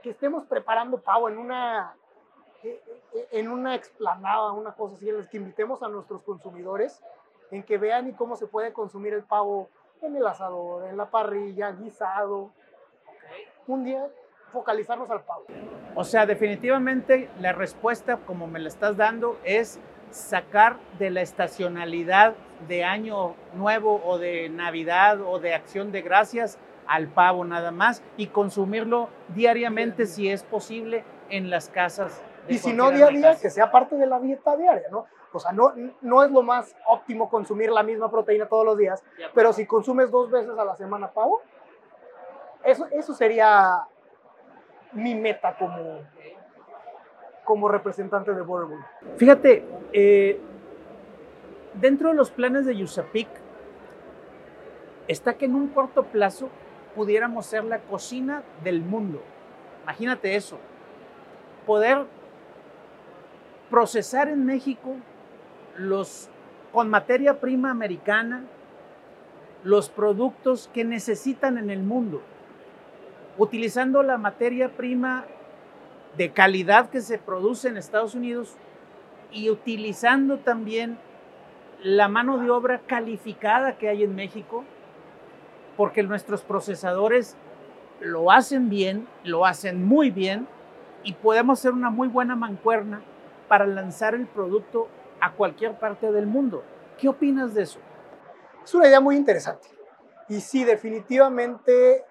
que 0.03 0.11
estemos 0.11 0.45
preparando 0.45 0.99
pavo 0.99 1.29
en 1.29 1.39
una, 1.39 1.95
eh, 2.63 2.81
eh, 3.15 3.29
en 3.33 3.49
una 3.49 3.75
explanada, 3.75 4.53
una 4.53 4.73
cosa 4.73 4.97
así, 4.97 5.09
en 5.09 5.19
la 5.19 5.29
que 5.29 5.37
invitemos 5.37 5.83
a 5.83 5.89
nuestros 5.89 6.23
consumidores, 6.23 7.03
en 7.51 7.63
que 7.63 7.79
vean 7.79 8.09
y 8.09 8.13
cómo 8.13 8.37
se 8.37 8.47
puede 8.47 8.73
consumir 8.73 9.15
el 9.15 9.23
pavo 9.23 9.69
en 10.03 10.17
el 10.17 10.27
asador, 10.27 10.87
en 10.89 10.97
la 10.97 11.11
parrilla, 11.11 11.73
guisado. 11.73 12.51
Un 13.67 13.85
día 13.85 14.09
focalizarnos 14.53 15.11
al 15.11 15.23
pavo. 15.23 15.45
O 15.95 16.05
sea, 16.05 16.27
definitivamente 16.27 17.29
la 17.41 17.53
respuesta, 17.53 18.19
como 18.19 18.47
me 18.47 18.59
la 18.59 18.69
estás 18.69 18.97
dando, 18.97 19.39
es 19.45 19.81
sacar 20.11 20.77
de 20.99 21.11
la 21.11 21.21
estacionalidad 21.21 22.35
de 22.69 22.85
año 22.85 23.35
nuevo 23.55 24.01
o 24.05 24.19
de 24.19 24.49
Navidad 24.49 25.21
o 25.21 25.39
de 25.39 25.55
acción 25.55 25.93
de 25.93 26.03
gracias 26.03 26.59
al 26.87 27.09
pavo 27.09 27.45
nada 27.45 27.71
más 27.71 28.03
y 28.17 28.29
consumirlo 28.29 29.09
diariamente 29.29 30.07
si 30.07 30.31
es 30.31 30.43
posible 30.43 31.05
en 31.29 31.51
las 31.51 31.69
casas. 31.69 32.23
y 32.49 32.59
si 32.59 32.73
no 32.73 32.91
día 32.91 33.07
a 33.07 33.11
día, 33.11 33.37
que 33.41 33.51
sea 33.51 33.71
parte 33.71 33.97
de 33.97 34.07
la 34.07 34.21
dieta 34.21 34.57
diaria, 34.57 34.89
¿no? 34.91 35.07
O 35.33 35.41
sea, 35.41 35.53
no, 35.53 35.73
no 36.01 36.23
es 36.23 36.31
lo 36.31 36.43
más 36.43 36.75
óptimo 36.87 37.29
consumir 37.29 37.71
la 37.71 37.83
misma 37.83 38.11
proteína 38.11 38.47
todos 38.47 38.65
los 38.65 38.79
días, 38.79 39.05
pero 39.35 39.53
si 39.53 39.67
consumes 39.67 40.11
dos 40.11 40.31
veces 40.31 40.57
a 40.57 40.65
la 40.65 40.77
semana 40.77 41.11
pavo, 41.11 41.43
eso, 42.65 42.87
eso 42.93 43.13
sería 43.13 43.87
mi 44.93 45.15
meta 45.15 45.57
como, 45.59 46.01
como 47.47 47.69
representante 47.69 48.35
de 48.35 48.43
Borderwood. 48.43 48.83
Fíjate, 49.17 49.65
eh, 49.95 50.39
dentro 51.81 52.11
de 52.11 52.15
los 52.15 52.31
planes 52.31 52.67
de 52.67 52.83
USAPIC 52.83 53.29
está 55.09 55.35
que 55.35 55.47
en 55.47 55.55
un 55.55 55.69
corto 55.69 56.03
plazo 56.03 56.51
pudiéramos 56.95 57.47
ser 57.47 57.65
la 57.65 57.79
cocina 57.79 58.43
del 58.63 58.83
mundo. 58.83 59.23
Imagínate 59.85 60.35
eso. 60.37 60.59
Poder 61.65 62.05
procesar 63.71 64.29
en 64.29 64.45
México 64.45 64.97
los 65.77 66.29
con 66.73 66.91
materia 66.91 67.41
prima 67.41 67.71
americana 67.71 68.45
los 69.65 69.89
productos 69.89 70.69
que 70.75 70.85
necesitan 70.85 71.59
en 71.59 71.71
el 71.71 71.83
mundo, 71.83 72.21
utilizando 73.39 74.03
la 74.03 74.19
materia 74.19 74.69
prima 74.69 75.25
de 76.17 76.33
calidad 76.33 76.91
que 76.91 77.01
se 77.01 77.19
produce 77.19 77.69
en 77.69 77.77
Estados 77.77 78.15
Unidos 78.15 78.57
y 79.33 79.51
utilizando 79.51 80.39
también 80.39 80.99
la 81.83 82.09
mano 82.09 82.39
de 82.39 82.51
obra 82.51 82.81
calificada 82.87 83.77
que 83.77 83.89
hay 83.89 84.03
en 84.03 84.15
México, 84.15 84.65
porque 85.77 86.03
nuestros 86.03 86.43
procesadores 86.43 87.37
lo 88.01 88.31
hacen 88.31 88.71
bien, 88.71 89.07
lo 89.25 89.45
hacen 89.45 89.85
muy 89.85 90.11
bien 90.11 90.47
y 91.03 91.13
podemos 91.13 91.59
hacer 91.59 91.73
una 91.73 91.91
muy 91.91 92.09
buena 92.09 92.35
mancuerna 92.35 93.03
para 93.49 93.67
lanzar 93.67 94.15
el 94.15 94.27
producto 94.27 94.89
a 95.21 95.33
cualquier 95.33 95.79
parte 95.79 96.11
del 96.13 96.27
mundo. 96.27 96.65
¿Qué 96.99 97.09
opinas 97.09 97.55
de 97.55 97.63
eso? 97.63 97.79
Es 98.65 98.75
una 98.75 98.89
idea 98.89 99.01
muy 99.01 99.17
interesante. 99.17 99.69
Y 100.29 100.41
sí, 100.41 100.65
definitivamente 100.65 102.05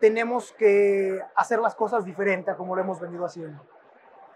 tenemos 0.00 0.52
que 0.52 1.20
hacer 1.34 1.58
las 1.60 1.74
cosas 1.74 2.04
diferentes 2.04 2.54
a 2.54 2.56
como 2.56 2.74
lo 2.74 2.82
hemos 2.82 3.00
venido 3.00 3.24
haciendo. 3.24 3.62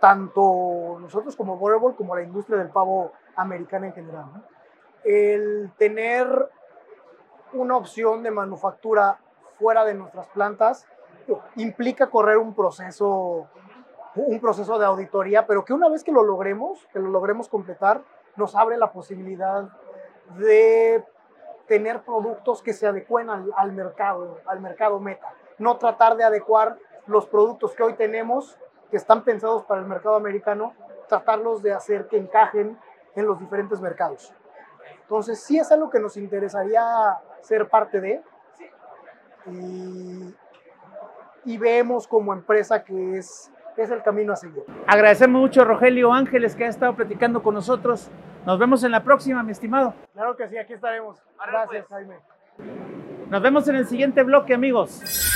Tanto 0.00 0.98
nosotros 1.00 1.36
como 1.36 1.56
Butterball 1.56 1.94
como 1.94 2.16
la 2.16 2.22
industria 2.22 2.58
del 2.58 2.70
pavo 2.70 3.12
americana 3.36 3.86
en 3.86 3.92
general. 3.92 4.26
El 5.04 5.70
tener 5.78 6.48
una 7.52 7.76
opción 7.76 8.22
de 8.22 8.30
manufactura 8.30 9.18
fuera 9.58 9.84
de 9.84 9.94
nuestras 9.94 10.28
plantas 10.28 10.86
implica 11.56 12.08
correr 12.08 12.38
un 12.38 12.54
proceso, 12.54 13.46
un 14.16 14.40
proceso 14.40 14.78
de 14.78 14.86
auditoría, 14.86 15.46
pero 15.46 15.64
que 15.64 15.72
una 15.72 15.88
vez 15.88 16.02
que 16.02 16.10
lo 16.10 16.24
logremos, 16.24 16.84
que 16.92 16.98
lo 16.98 17.08
logremos 17.08 17.48
completar, 17.48 18.02
nos 18.34 18.56
abre 18.56 18.76
la 18.76 18.90
posibilidad 18.90 19.68
de 20.36 21.04
tener 21.68 22.02
productos 22.02 22.62
que 22.62 22.72
se 22.72 22.88
adecuen 22.88 23.30
al, 23.30 23.52
al 23.56 23.72
mercado, 23.72 24.40
al 24.46 24.60
mercado 24.60 24.98
meta 24.98 25.32
no 25.58 25.76
tratar 25.76 26.16
de 26.16 26.24
adecuar 26.24 26.76
los 27.06 27.26
productos 27.26 27.74
que 27.74 27.82
hoy 27.82 27.94
tenemos, 27.94 28.58
que 28.90 28.96
están 28.96 29.24
pensados 29.24 29.64
para 29.64 29.80
el 29.80 29.86
mercado 29.86 30.16
americano, 30.16 30.74
tratarlos 31.08 31.62
de 31.62 31.72
hacer 31.72 32.06
que 32.08 32.16
encajen 32.16 32.78
en 33.14 33.26
los 33.26 33.38
diferentes 33.38 33.80
mercados. 33.80 34.32
Entonces, 35.02 35.42
sí 35.42 35.58
es 35.58 35.70
algo 35.72 35.90
que 35.90 35.98
nos 35.98 36.16
interesaría 36.16 36.82
ser 37.42 37.68
parte 37.68 38.00
de 38.00 38.22
y, 39.46 40.34
y 41.44 41.58
vemos 41.58 42.06
como 42.06 42.32
empresa 42.32 42.82
que 42.84 43.18
es, 43.18 43.50
es 43.76 43.90
el 43.90 44.02
camino 44.02 44.32
a 44.32 44.36
seguir. 44.36 44.64
Agradecemos 44.86 45.40
mucho 45.40 45.62
a 45.62 45.64
Rogelio 45.64 46.12
Ángeles 46.12 46.54
que 46.54 46.64
ha 46.64 46.68
estado 46.68 46.94
platicando 46.94 47.42
con 47.42 47.54
nosotros. 47.54 48.10
Nos 48.46 48.58
vemos 48.58 48.84
en 48.84 48.92
la 48.92 49.02
próxima, 49.02 49.42
mi 49.42 49.52
estimado. 49.52 49.94
Claro 50.12 50.36
que 50.36 50.48
sí, 50.48 50.56
aquí 50.58 50.72
estaremos. 50.72 51.22
Gracias, 51.46 51.86
Jaime. 51.88 52.16
Nos 53.28 53.42
vemos 53.42 53.68
en 53.68 53.76
el 53.76 53.86
siguiente 53.86 54.22
bloque, 54.22 54.54
amigos. 54.54 55.31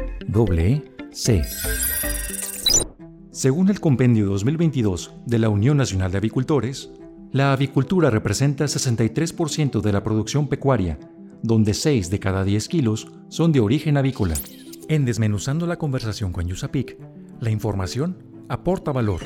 Según 3.32 3.68
el 3.68 3.82
Compendio 3.82 4.28
2022 4.28 5.12
de 5.26 5.40
la 5.40 5.50
Unión 5.50 5.76
Nacional 5.76 6.14
de 6.14 6.20
Avicultores, 6.20 6.90
la 7.34 7.52
avicultura 7.52 8.10
representa 8.10 8.64
63% 8.64 9.82
de 9.82 9.92
la 9.92 10.04
producción 10.04 10.48
pecuaria 10.48 10.98
donde 11.44 11.74
6 11.74 12.10
de 12.10 12.20
cada 12.20 12.44
10 12.44 12.68
kilos 12.68 13.08
son 13.30 13.52
de 13.52 13.60
origen 13.60 13.98
avícola. 13.98 14.36
En 14.90 15.06
Desmenuzando 15.06 15.68
la 15.68 15.78
conversación 15.78 16.32
con 16.32 16.48
Yusapik, 16.48 16.98
la 17.40 17.50
información 17.50 18.18
aporta 18.50 18.92
valor. 18.92 19.22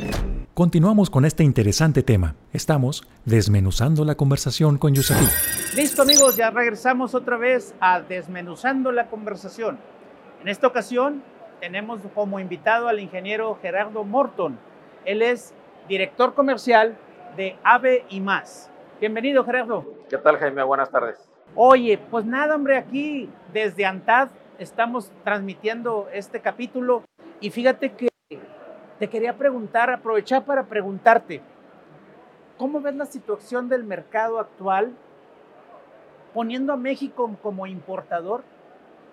Continuamos 0.54 1.10
con 1.10 1.26
este 1.26 1.44
interesante 1.44 2.04
tema. 2.04 2.36
Estamos 2.52 3.08
desmenuzando 3.26 4.04
la 4.04 4.16
conversación 4.16 4.78
con 4.78 4.94
Yusapik. 4.94 5.30
Listo 5.76 6.02
amigos, 6.02 6.36
ya 6.36 6.50
regresamos 6.50 7.16
otra 7.16 7.38
vez 7.38 7.74
a 7.80 8.02
Desmenuzando 8.02 8.92
la 8.92 9.08
conversación. 9.08 9.80
En 10.42 10.48
esta 10.48 10.68
ocasión 10.68 11.24
tenemos 11.60 12.02
como 12.14 12.40
invitado 12.40 12.88
al 12.88 13.00
ingeniero 13.00 13.58
Gerardo 13.62 14.04
Morton. 14.04 14.60
Él 15.06 15.22
es 15.22 15.54
director 15.88 16.34
comercial 16.34 16.98
de 17.38 17.56
AVE 17.64 18.06
y 18.10 18.20
más. 18.20 18.70
Bienvenido 19.00 19.46
Gerardo. 19.46 19.86
¿Qué 20.10 20.18
tal 20.18 20.38
Jaime? 20.38 20.64
Buenas 20.64 20.92
tardes. 20.92 21.31
Oye, 21.56 21.98
pues 21.98 22.26
nada, 22.26 22.56
hombre, 22.56 22.78
aquí 22.78 23.30
desde 23.54 23.86
ANTAD 23.86 24.30
estamos 24.58 25.12
transmitiendo 25.24 26.08
este 26.14 26.40
capítulo 26.40 27.04
y 27.40 27.50
fíjate 27.50 27.92
que 27.92 28.10
te 29.00 29.10
quería 29.10 29.38
preguntar, 29.38 29.90
aprovechar 29.90 30.46
para 30.46 30.64
preguntarte, 30.64 31.42
¿cómo 32.58 32.80
ves 32.80 32.96
la 32.96 33.06
situación 33.06 33.68
del 33.68 33.84
mercado 33.84 34.40
actual 34.40 34.94
poniendo 36.34 36.74
a 36.74 36.78
México 36.78 37.38
como 37.42 37.68
importador 37.68 38.44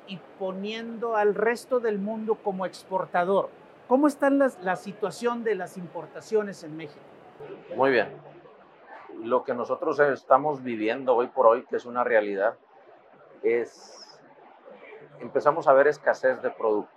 y 0.07 0.19
poniendo 0.39 1.17
al 1.17 1.35
resto 1.35 1.81
del 1.81 1.99
mundo 1.99 2.37
como 2.37 2.65
exportador. 2.67 3.51
¿Cómo 3.87 4.07
está 4.07 4.31
la 4.31 4.77
situación 4.77 5.45
de 5.45 5.55
las 5.55 5.77
importaciones 5.77 6.63
en 6.63 6.77
México? 6.77 7.01
Muy 7.77 7.91
bien. 7.91 8.09
Lo 9.23 9.45
que 9.45 9.55
nosotros 9.55 9.99
estamos 10.01 10.63
viviendo 10.63 11.15
hoy 11.17 11.27
por 11.27 11.47
hoy, 11.47 11.65
que 11.65 11.77
es 11.77 11.87
una 11.87 12.05
realidad, 12.05 12.57
es, 13.43 14.21
empezamos 15.21 15.67
a 15.69 15.73
ver 15.73 15.89
escasez 15.89 16.41
de 16.43 16.51
productos. 16.51 16.95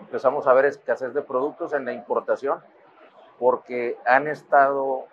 Empezamos 0.00 0.46
a 0.46 0.52
ver 0.52 0.64
escasez 0.64 1.14
de 1.14 1.22
productos 1.22 1.72
en 1.72 1.84
la 1.84 1.92
importación 1.92 2.62
porque 3.38 3.96
han 4.04 4.28
estado 4.28 5.06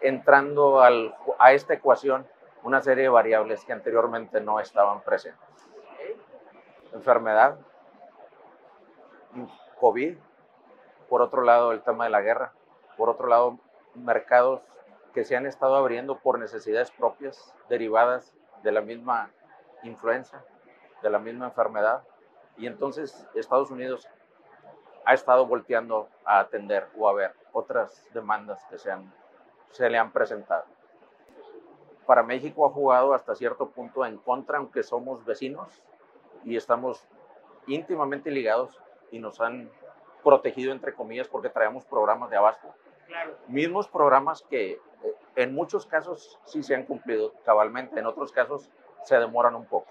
entrando 0.00 0.80
al, 0.80 1.14
a 1.38 1.52
esta 1.52 1.74
ecuación 1.74 2.26
una 2.62 2.80
serie 2.80 3.04
de 3.04 3.08
variables 3.08 3.64
que 3.64 3.72
anteriormente 3.72 4.40
no 4.40 4.60
estaban 4.60 5.00
presentes. 5.02 5.40
Enfermedad, 6.92 7.58
COVID, 9.80 10.16
por 11.08 11.22
otro 11.22 11.42
lado 11.42 11.72
el 11.72 11.82
tema 11.82 12.04
de 12.04 12.10
la 12.10 12.20
guerra, 12.20 12.52
por 12.96 13.08
otro 13.08 13.26
lado 13.26 13.58
mercados 13.94 14.60
que 15.12 15.24
se 15.24 15.36
han 15.36 15.46
estado 15.46 15.76
abriendo 15.76 16.18
por 16.18 16.38
necesidades 16.38 16.90
propias 16.90 17.54
derivadas 17.68 18.34
de 18.62 18.72
la 18.72 18.80
misma 18.80 19.30
influenza, 19.82 20.44
de 21.02 21.10
la 21.10 21.18
misma 21.18 21.46
enfermedad. 21.46 22.02
Y 22.56 22.66
entonces 22.66 23.26
Estados 23.34 23.70
Unidos 23.70 24.08
ha 25.04 25.14
estado 25.14 25.46
volteando 25.46 26.08
a 26.24 26.40
atender 26.40 26.88
o 26.96 27.08
a 27.08 27.12
ver 27.12 27.34
otras 27.52 28.06
demandas 28.12 28.64
que 28.70 28.78
se, 28.78 28.90
han, 28.90 29.12
se 29.70 29.88
le 29.90 29.98
han 29.98 30.12
presentado. 30.12 30.64
Para 32.06 32.22
México 32.22 32.66
ha 32.66 32.70
jugado 32.70 33.14
hasta 33.14 33.34
cierto 33.34 33.70
punto 33.70 34.04
en 34.04 34.18
contra, 34.18 34.58
aunque 34.58 34.82
somos 34.82 35.24
vecinos 35.24 35.82
y 36.44 36.56
estamos 36.56 37.04
íntimamente 37.66 38.30
ligados 38.30 38.80
y 39.10 39.18
nos 39.18 39.40
han 39.40 39.70
protegido, 40.22 40.72
entre 40.72 40.94
comillas, 40.94 41.28
porque 41.28 41.48
traemos 41.48 41.84
programas 41.84 42.30
de 42.30 42.36
abasto. 42.36 42.68
Mismos 43.48 43.88
programas 43.88 44.42
que 44.42 44.72
eh, 44.72 44.78
en 45.36 45.54
muchos 45.54 45.86
casos 45.86 46.38
sí 46.44 46.62
se 46.62 46.74
han 46.74 46.84
cumplido 46.84 47.32
cabalmente, 47.44 48.00
en 48.00 48.06
otros 48.06 48.32
casos 48.32 48.70
se 49.04 49.16
demoran 49.16 49.54
un 49.54 49.66
poco. 49.66 49.90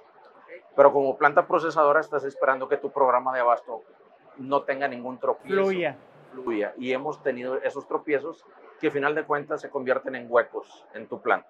Pero 0.76 0.94
como 0.94 1.18
planta 1.18 1.48
procesadora 1.48 2.00
estás 2.00 2.24
esperando 2.24 2.68
que 2.68 2.78
tu 2.78 2.92
programa 2.92 3.34
de 3.34 3.42
abasto 3.42 3.84
no 4.38 4.64
tenga 4.64 4.88
ningún 4.88 5.20
tropiezo. 5.20 5.64
Fluya. 5.64 5.98
Fluya. 6.32 6.74
Y 6.78 6.94
hemos 6.94 7.22
tenido 7.22 7.58
esos 7.58 7.88
tropiezos 7.88 8.46
que 8.80 8.88
a 8.88 8.92
final 8.92 9.14
de 9.16 9.26
cuentas 9.26 9.62
se 9.62 9.70
convierten 9.70 10.16
en 10.16 10.28
huecos 10.30 10.86
en 10.94 11.08
tu 11.08 11.22
planta. 11.22 11.50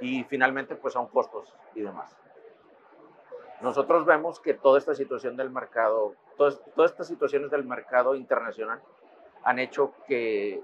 Y 0.00 0.24
finalmente 0.24 0.74
pues 0.74 0.94
son 0.94 1.06
costos 1.08 1.54
y 1.74 1.82
demás. 1.82 2.16
Nosotros 3.60 4.04
vemos 4.04 4.40
que 4.40 4.54
toda 4.54 4.78
esta 4.78 4.94
situación 4.94 5.36
del 5.36 5.50
mercado, 5.50 6.14
todas, 6.36 6.60
todas 6.74 6.90
estas 6.90 7.06
situaciones 7.06 7.50
del 7.50 7.64
mercado 7.64 8.14
internacional 8.14 8.82
han 9.44 9.58
hecho 9.58 9.94
que 10.06 10.62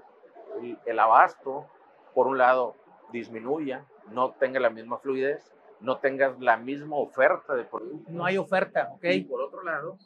el, 0.85 0.99
abasto, 0.99 1.65
por 2.13 2.27
un 2.27 2.37
lado, 2.37 2.75
disminuya, 3.11 3.85
no 4.11 4.31
tenga 4.31 4.59
la 4.59 4.69
misma 4.69 4.97
fluidez, 4.97 5.53
no 5.79 5.97
tengas 5.97 6.39
la 6.39 6.57
misma 6.57 6.97
oferta 6.97 7.55
de 7.55 7.65
productos. 7.65 8.13
No 8.13 8.25
hay 8.25 8.37
oferta, 8.37 8.89
¿ok? 8.93 9.03
Y 9.05 9.21
por 9.21 9.41
otro 9.41 9.63
lado, 9.63 9.97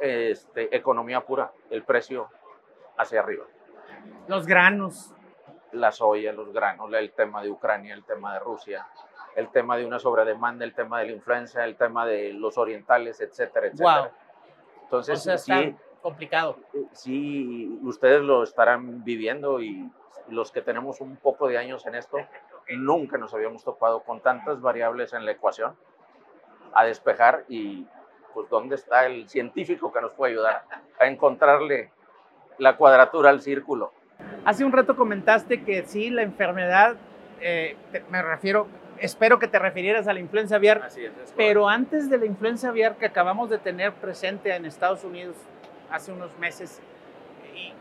este, 0.00 0.74
economía 0.76 1.20
pura, 1.20 1.52
el 1.70 1.82
precio 1.82 2.28
hacia 2.96 3.20
arriba. 3.20 3.44
Los 4.28 4.46
granos. 4.46 5.14
La 5.72 5.90
soya, 5.90 6.32
los 6.32 6.52
granos, 6.52 6.92
el 6.92 7.12
tema 7.12 7.42
de 7.42 7.50
Ucrania, 7.50 7.94
el 7.94 8.04
tema 8.04 8.34
de 8.34 8.40
Rusia, 8.40 8.86
el 9.34 9.48
tema 9.48 9.76
de 9.76 9.84
una 9.84 9.98
sobredemanda, 9.98 10.64
el 10.64 10.74
tema 10.74 11.00
de 11.00 11.06
la 11.06 11.12
influencia, 11.12 11.64
el 11.64 11.76
tema 11.76 12.06
de 12.06 12.32
los 12.32 12.56
orientales, 12.58 13.20
etcétera, 13.20 13.66
etcétera. 13.66 14.02
Wow. 14.02 14.10
Entonces, 14.84 15.18
o 15.18 15.22
sea, 15.22 15.38
sí, 15.38 15.76
complicado. 16.04 16.58
Sí, 16.92 17.80
ustedes 17.82 18.20
lo 18.20 18.42
estarán 18.42 19.02
viviendo 19.04 19.62
y 19.62 19.90
los 20.28 20.52
que 20.52 20.60
tenemos 20.60 21.00
un 21.00 21.16
poco 21.16 21.48
de 21.48 21.56
años 21.56 21.86
en 21.86 21.94
esto, 21.94 22.18
nunca 22.76 23.16
nos 23.16 23.32
habíamos 23.32 23.64
topado 23.64 24.02
con 24.02 24.20
tantas 24.20 24.60
variables 24.60 25.14
en 25.14 25.24
la 25.24 25.32
ecuación 25.32 25.74
a 26.74 26.84
despejar 26.84 27.44
y 27.48 27.86
pues 28.34 28.50
dónde 28.50 28.74
está 28.74 29.06
el 29.06 29.30
científico 29.30 29.94
que 29.94 30.02
nos 30.02 30.12
puede 30.12 30.32
ayudar 30.32 30.64
a 30.98 31.06
encontrarle 31.06 31.90
la 32.58 32.76
cuadratura 32.76 33.30
al 33.30 33.40
círculo. 33.40 33.94
Hace 34.44 34.62
un 34.62 34.72
rato 34.72 34.96
comentaste 34.96 35.64
que 35.64 35.86
sí, 35.86 36.10
la 36.10 36.20
enfermedad, 36.20 36.96
eh, 37.40 37.78
me 38.10 38.20
refiero, 38.20 38.66
espero 38.98 39.38
que 39.38 39.48
te 39.48 39.58
refirieras 39.58 40.06
a 40.06 40.12
la 40.12 40.20
influenza 40.20 40.56
aviar, 40.56 40.82
Así 40.82 41.02
es, 41.02 41.16
es 41.16 41.32
pero 41.34 41.66
antes 41.66 42.10
de 42.10 42.18
la 42.18 42.26
influenza 42.26 42.68
aviar 42.68 42.98
que 42.98 43.06
acabamos 43.06 43.48
de 43.48 43.56
tener 43.56 43.94
presente 43.94 44.54
en 44.54 44.66
Estados 44.66 45.02
Unidos 45.02 45.36
hace 45.90 46.12
unos 46.12 46.36
meses, 46.38 46.80
y 47.54 47.72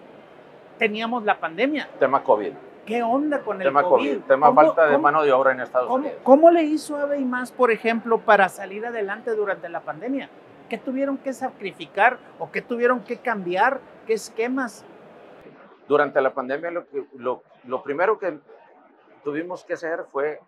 teníamos 0.78 1.24
la 1.24 1.40
pandemia. 1.40 1.90
tema 2.00 2.24
COVID. 2.24 2.54
¿Qué 2.86 3.02
onda 3.02 3.40
con 3.42 3.62
el 3.62 3.68
Tema 3.68 3.82
COVID? 3.84 4.10
COVID, 4.16 4.24
tema 4.26 4.48
¿Cómo- 4.48 4.62
falta 4.62 4.88
de 4.88 4.98
mano 4.98 5.24
de 5.24 5.32
obra 5.32 5.54
en 5.54 5.62
Estados 5.62 5.88
¿Cómo, 5.88 6.04
Unidos. 6.04 6.20
cómo 6.24 6.52
le 6.52 6.64
hizo 6.64 6.98
Ave 6.98 7.18
y 7.18 7.24
más, 7.24 7.52
por 7.54 7.72
ejemplo, 7.72 8.20
para 8.20 8.50
salir 8.50 8.86
adelante 8.86 9.32
durante 9.36 9.70
la 9.70 9.80
pandemia? 9.80 10.30
¿Qué 10.70 10.78
tuvieron 10.78 11.18
que 11.18 11.32
sacrificar 11.32 12.18
o 12.40 12.52
qué 12.52 12.62
tuvieron 12.62 13.02
que 13.06 13.18
cambiar? 13.20 13.80
¿Qué 14.06 14.14
esquemas? 14.14 14.84
Durante 15.88 16.20
la 16.22 16.34
pandemia 16.34 16.72
lo, 16.72 16.86
que, 16.90 17.06
lo, 17.16 17.44
lo 17.66 17.84
primero 17.84 18.20
que 18.20 18.38
tuvimos 19.24 19.64
que 19.64 19.74
hacer 19.74 20.04
fue 20.12 20.42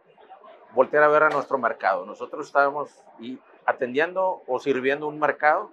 voltear 0.73 1.03
a 1.03 1.07
ver 1.07 1.23
a 1.23 1.29
nuestro 1.29 1.57
mercado. 1.57 2.05
Nosotros 2.05 2.47
estábamos 2.47 3.01
y 3.17 3.39
atendiendo 3.65 4.41
o 4.45 4.59
sirviendo 4.59 5.07
un 5.07 5.19
mercado 5.19 5.71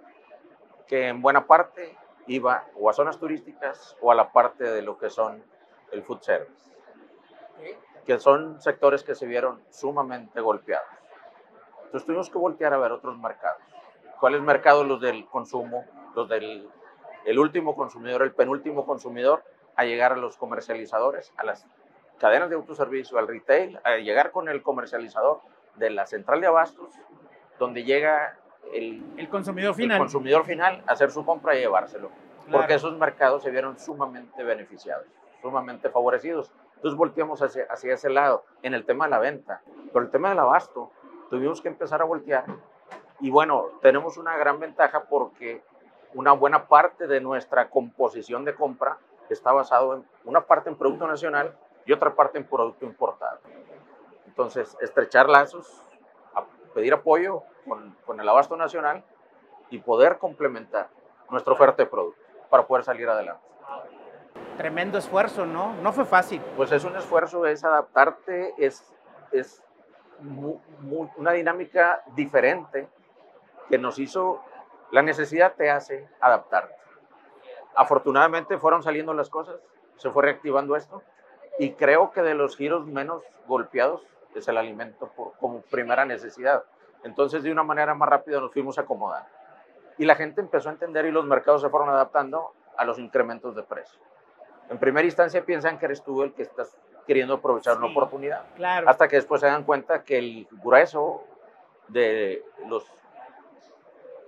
que 0.87 1.07
en 1.07 1.21
buena 1.21 1.47
parte 1.47 1.97
iba 2.27 2.65
o 2.75 2.89
a 2.89 2.93
zonas 2.93 3.19
turísticas 3.19 3.97
o 4.01 4.11
a 4.11 4.15
la 4.15 4.31
parte 4.31 4.63
de 4.63 4.81
lo 4.81 4.97
que 4.97 5.09
son 5.09 5.43
el 5.91 6.03
food 6.03 6.21
service, 6.21 6.71
que 8.05 8.19
son 8.19 8.61
sectores 8.61 9.03
que 9.03 9.15
se 9.15 9.25
vieron 9.25 9.61
sumamente 9.69 10.41
golpeados. 10.41 10.87
Entonces 11.85 12.05
tuvimos 12.05 12.29
que 12.29 12.37
voltear 12.37 12.73
a 12.73 12.77
ver 12.77 12.91
otros 12.91 13.17
mercados. 13.17 13.61
¿Cuáles 14.19 14.41
mercados? 14.41 14.87
Los 14.87 15.01
del 15.01 15.27
consumo, 15.27 15.85
los 16.15 16.27
del 16.27 16.69
el 17.25 17.39
último 17.39 17.75
consumidor, 17.75 18.21
el 18.23 18.33
penúltimo 18.33 18.85
consumidor, 18.85 19.43
a 19.75 19.85
llegar 19.85 20.11
a 20.11 20.17
los 20.17 20.37
comercializadores, 20.37 21.33
a 21.37 21.43
las 21.43 21.65
cadenas 22.19 22.49
de 22.49 22.55
autoservicio, 22.55 23.17
al 23.17 23.27
retail, 23.27 23.79
a 23.83 23.97
llegar 23.97 24.31
con 24.31 24.49
el 24.49 24.61
comercializador 24.61 25.41
de 25.75 25.89
la 25.89 26.05
central 26.05 26.41
de 26.41 26.47
abastos, 26.47 26.93
donde 27.59 27.83
llega 27.83 28.37
el, 28.71 29.03
El 29.17 29.29
consumidor 29.29 29.69
el 29.71 29.75
final. 29.75 29.97
consumidor 29.99 30.45
final 30.45 30.83
a 30.87 30.93
hacer 30.93 31.11
su 31.11 31.25
compra 31.25 31.55
y 31.55 31.59
llevárselo. 31.59 32.09
Claro. 32.45 32.51
Porque 32.59 32.75
esos 32.75 32.97
mercados 32.97 33.43
se 33.43 33.51
vieron 33.51 33.77
sumamente 33.79 34.43
beneficiados, 34.43 35.05
sumamente 35.41 35.89
favorecidos. 35.89 36.51
Entonces 36.75 36.97
volteamos 36.97 37.41
hacia, 37.41 37.65
hacia 37.69 37.93
ese 37.93 38.09
lado 38.09 38.45
en 38.61 38.73
el 38.73 38.85
tema 38.85 39.05
de 39.05 39.11
la 39.11 39.19
venta. 39.19 39.61
Pero 39.91 40.05
el 40.05 40.11
tema 40.11 40.29
del 40.29 40.39
abasto, 40.39 40.91
tuvimos 41.29 41.61
que 41.61 41.69
empezar 41.69 42.01
a 42.01 42.05
voltear. 42.05 42.45
Y 43.19 43.29
bueno, 43.29 43.67
tenemos 43.81 44.17
una 44.17 44.35
gran 44.37 44.59
ventaja 44.59 45.05
porque 45.05 45.63
una 46.13 46.33
buena 46.33 46.67
parte 46.67 47.07
de 47.07 47.21
nuestra 47.21 47.69
composición 47.69 48.43
de 48.43 48.53
compra 48.53 48.97
está 49.29 49.51
basado 49.51 49.95
en 49.95 50.05
una 50.25 50.41
parte 50.41 50.69
en 50.69 50.75
producto 50.75 51.07
nacional 51.07 51.55
y 51.85 51.93
otra 51.93 52.13
parte 52.13 52.37
en 52.37 52.43
producto 52.43 52.85
importado. 52.85 53.39
Entonces, 54.27 54.75
estrechar 54.81 55.29
lazos, 55.29 55.81
pedir 56.73 56.93
apoyo 56.93 57.43
con, 57.67 57.95
con 58.05 58.19
el 58.19 58.27
abasto 58.27 58.55
nacional 58.57 59.03
y 59.69 59.79
poder 59.79 60.17
complementar 60.17 60.89
nuestra 61.29 61.53
oferta 61.53 61.83
de 61.83 61.89
producto 61.89 62.21
para 62.49 62.65
poder 62.67 62.83
salir 62.83 63.07
adelante. 63.09 63.41
Tremendo 64.57 64.97
esfuerzo, 64.97 65.45
¿no? 65.45 65.73
No 65.81 65.91
fue 65.93 66.05
fácil. 66.05 66.41
Pues 66.55 66.71
es 66.71 66.83
un 66.83 66.95
esfuerzo, 66.95 67.45
es 67.47 67.63
adaptarte, 67.63 68.53
es, 68.57 68.93
es 69.31 69.63
mu- 70.19 70.59
mu- 70.81 71.09
una 71.17 71.31
dinámica 71.31 72.03
diferente 72.15 72.87
que 73.69 73.77
nos 73.79 73.97
hizo, 73.97 74.41
la 74.91 75.01
necesidad 75.01 75.53
te 75.53 75.71
hace 75.71 76.07
adaptarte. 76.19 76.75
Afortunadamente 77.75 78.57
fueron 78.59 78.83
saliendo 78.83 79.13
las 79.13 79.29
cosas, 79.29 79.55
se 79.97 80.11
fue 80.11 80.23
reactivando 80.23 80.75
esto 80.75 81.01
y 81.57 81.71
creo 81.73 82.11
que 82.11 82.21
de 82.21 82.35
los 82.35 82.55
giros 82.55 82.85
menos 82.85 83.23
golpeados 83.47 84.05
es 84.39 84.47
el 84.47 84.57
alimento 84.57 85.07
por- 85.15 85.33
como 85.37 85.61
primera 85.61 86.05
necesidad. 86.05 86.63
Entonces 87.03 87.43
de 87.43 87.51
una 87.51 87.63
manera 87.63 87.93
más 87.93 88.09
rápida 88.09 88.39
nos 88.39 88.51
fuimos 88.53 88.77
acomodando. 88.79 89.27
Y 89.97 90.05
la 90.05 90.15
gente 90.15 90.41
empezó 90.41 90.69
a 90.69 90.71
entender 90.71 91.05
y 91.05 91.11
los 91.11 91.25
mercados 91.25 91.61
se 91.61 91.69
fueron 91.69 91.89
adaptando 91.89 92.53
a 92.77 92.85
los 92.85 92.97
incrementos 92.99 93.55
de 93.55 93.63
precio. 93.63 93.99
En 94.69 94.77
primera 94.79 95.05
instancia 95.05 95.43
piensan 95.45 95.77
que 95.77 95.85
eres 95.85 96.01
tú 96.03 96.23
el 96.23 96.33
que 96.33 96.41
estás 96.43 96.75
queriendo 97.05 97.35
aprovechar 97.35 97.77
una 97.77 97.87
oportunidad, 97.87 98.45
Claro. 98.55 98.89
hasta 98.89 99.07
que 99.07 99.17
después 99.17 99.41
se 99.41 99.47
dan 99.47 99.63
cuenta 99.65 100.03
que 100.03 100.17
el 100.17 100.47
grueso 100.51 101.23
de, 101.89 102.43
los, 102.67 102.89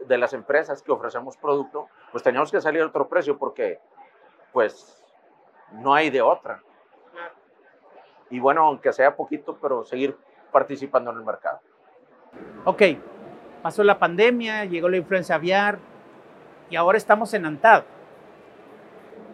de 0.06 0.18
las 0.18 0.34
empresas 0.34 0.84
que 0.84 0.91
ofrecemos 0.91 1.38
producto, 1.38 1.88
pues 2.12 2.22
teníamos 2.22 2.52
que 2.52 2.60
salir 2.62 2.82
a 2.82 2.88
otro 2.88 3.08
precio 3.08 3.38
porque 3.38 3.80
pues 4.52 5.02
no 5.72 5.94
hay 5.94 6.10
de 6.10 6.22
otra. 6.22 6.62
Y 8.36 8.39
bueno, 8.39 8.63
aunque 8.65 8.91
sea 8.91 9.15
poquito, 9.15 9.58
pero 9.62 9.86
seguir 9.86 10.17
participando 10.52 11.10
en 11.10 11.19
el 11.19 11.24
mercado. 11.24 11.62
Ok, 12.65 12.82
pasó 13.62 13.82
la 13.82 13.98
pandemia, 13.98 14.65
llegó 14.65 14.89
la 14.89 14.98
influencia 14.98 15.36
aviar 15.36 15.80
y 16.69 16.76
ahora 16.76 16.98
estamos 16.98 17.34
en 17.34 17.45
ANTAD. 17.45 17.86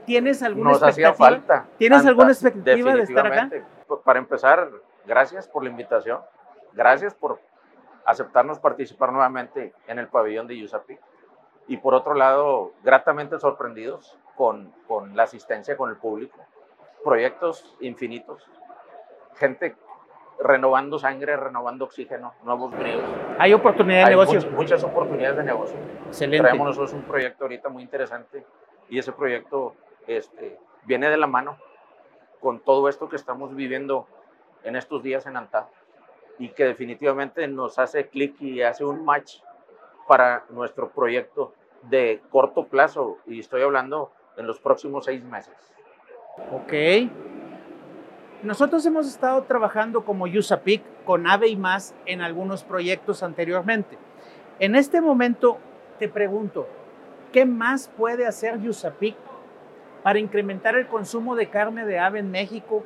¿Tienes 0.06 0.44
alguna 0.44 0.70
Nos 0.70 0.84
hacía 0.84 1.10
expectativa? 1.10 1.58
falta. 1.58 1.66
¿Tienes 1.80 2.06
alguna 2.06 2.32
expectativa 2.32 2.94
de 2.94 3.02
estar 3.02 3.26
acá? 3.26 3.50
Pues, 3.88 4.02
Para 4.02 4.20
empezar, 4.20 4.70
gracias 5.08 5.48
por 5.48 5.64
la 5.64 5.72
invitación. 5.72 6.20
Gracias 6.74 7.16
por 7.16 7.40
aceptarnos 8.06 8.60
participar 8.60 9.12
nuevamente 9.12 9.74
en 9.88 9.98
el 9.98 10.10
pabellón 10.10 10.46
de 10.46 10.64
USAPI. 10.64 11.00
Y 11.70 11.78
por 11.78 11.96
otro 11.96 12.14
lado, 12.14 12.74
gratamente 12.84 13.40
sorprendidos 13.40 14.16
con, 14.36 14.72
con 14.88 15.16
la 15.16 15.24
asistencia 15.24 15.76
con 15.76 15.90
el 15.90 15.98
público. 15.98 16.38
Proyectos 17.04 17.76
infinitos. 17.80 18.48
Gente 19.36 19.76
renovando 20.39 20.98
sangre, 20.98 21.38
renovando 21.38 21.86
oxígeno, 21.86 22.34
nuevos 22.44 22.72
bríos. 22.78 23.04
Hay 23.38 23.54
oportunidad 23.54 24.00
de 24.00 24.04
Hay 24.06 24.10
negocio. 24.12 24.39
much- 24.39 24.52
muchas 24.52 24.84
oportunidades 24.84 25.38
de 25.38 25.44
negocio. 25.44 25.78
Excelente. 26.08 26.41
Traemos 26.44 26.67
nosotros 26.67 26.94
un 26.94 27.04
proyecto 27.04 27.44
ahorita 27.46 27.70
muy 27.70 27.84
interesante 27.84 28.46
y 28.89 28.98
ese 29.00 29.12
proyecto 29.12 29.76
este, 30.08 30.58
viene 30.84 31.10
de 31.10 31.17
la 31.17 31.28
mano 31.28 31.58
con 32.39 32.60
todo 32.60 32.89
esto 32.89 33.08
que 33.08 33.15
estamos 33.17 33.56
viviendo 33.56 34.08
en 34.63 34.76
estos 34.76 35.04
días 35.04 35.26
en 35.28 35.38
Antá 35.38 35.67
y 36.39 36.50
que 36.50 36.65
definitivamente 36.65 37.48
nos 37.48 37.78
hace 37.78 38.08
clic 38.10 38.41
y 38.41 38.63
hace 38.63 38.84
un 38.84 39.06
match 39.06 39.41
para 40.08 40.44
nuestro 40.50 40.89
proyecto 40.89 41.54
de 41.84 42.22
corto 42.32 42.65
plazo 42.65 43.20
y 43.28 43.39
estoy 43.39 43.62
hablando 43.62 44.12
en 44.38 44.48
los 44.48 44.60
próximos 44.60 45.06
seis 45.06 45.24
meses. 45.24 45.54
Ok. 46.52 46.74
Nosotros 48.43 48.84
hemos 48.88 49.08
estado 49.08 49.43
trabajando 49.43 50.04
como 50.04 50.25
USAPIC 50.25 50.82
con 51.06 51.27
AVE 51.27 51.49
y 51.49 51.56
más 51.56 51.93
en 52.08 52.21
algunos 52.21 52.63
proyectos 52.63 53.21
anteriormente. 53.21 53.99
En 54.58 54.75
este 54.75 54.99
momento 54.99 55.60
te 55.99 56.10
pregunto, 56.10 56.67
¿qué 57.32 57.45
más 57.45 57.89
puede 57.89 58.25
hacer 58.25 58.58
USAPIC 58.58 59.15
para 60.01 60.17
incrementar 60.17 60.75
el 60.75 60.88
consumo 60.88 61.36
de 61.36 61.49
carne 61.49 61.86
de 61.86 61.99
ave 61.99 62.17
en 62.17 62.32
México? 62.32 62.84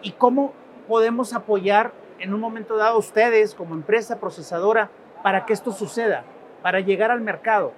¿Y 0.00 0.12
cómo 0.12 0.54
podemos 0.88 1.34
apoyar 1.34 1.92
en 2.18 2.32
un 2.32 2.40
momento 2.40 2.76
dado 2.76 2.94
a 2.94 2.98
ustedes 2.98 3.54
como 3.54 3.74
empresa 3.74 4.18
procesadora 4.18 4.90
para 5.22 5.44
que 5.44 5.52
esto 5.52 5.72
suceda, 5.72 6.24
para 6.62 6.80
llegar 6.80 7.10
al 7.10 7.20
mercado? 7.20 7.74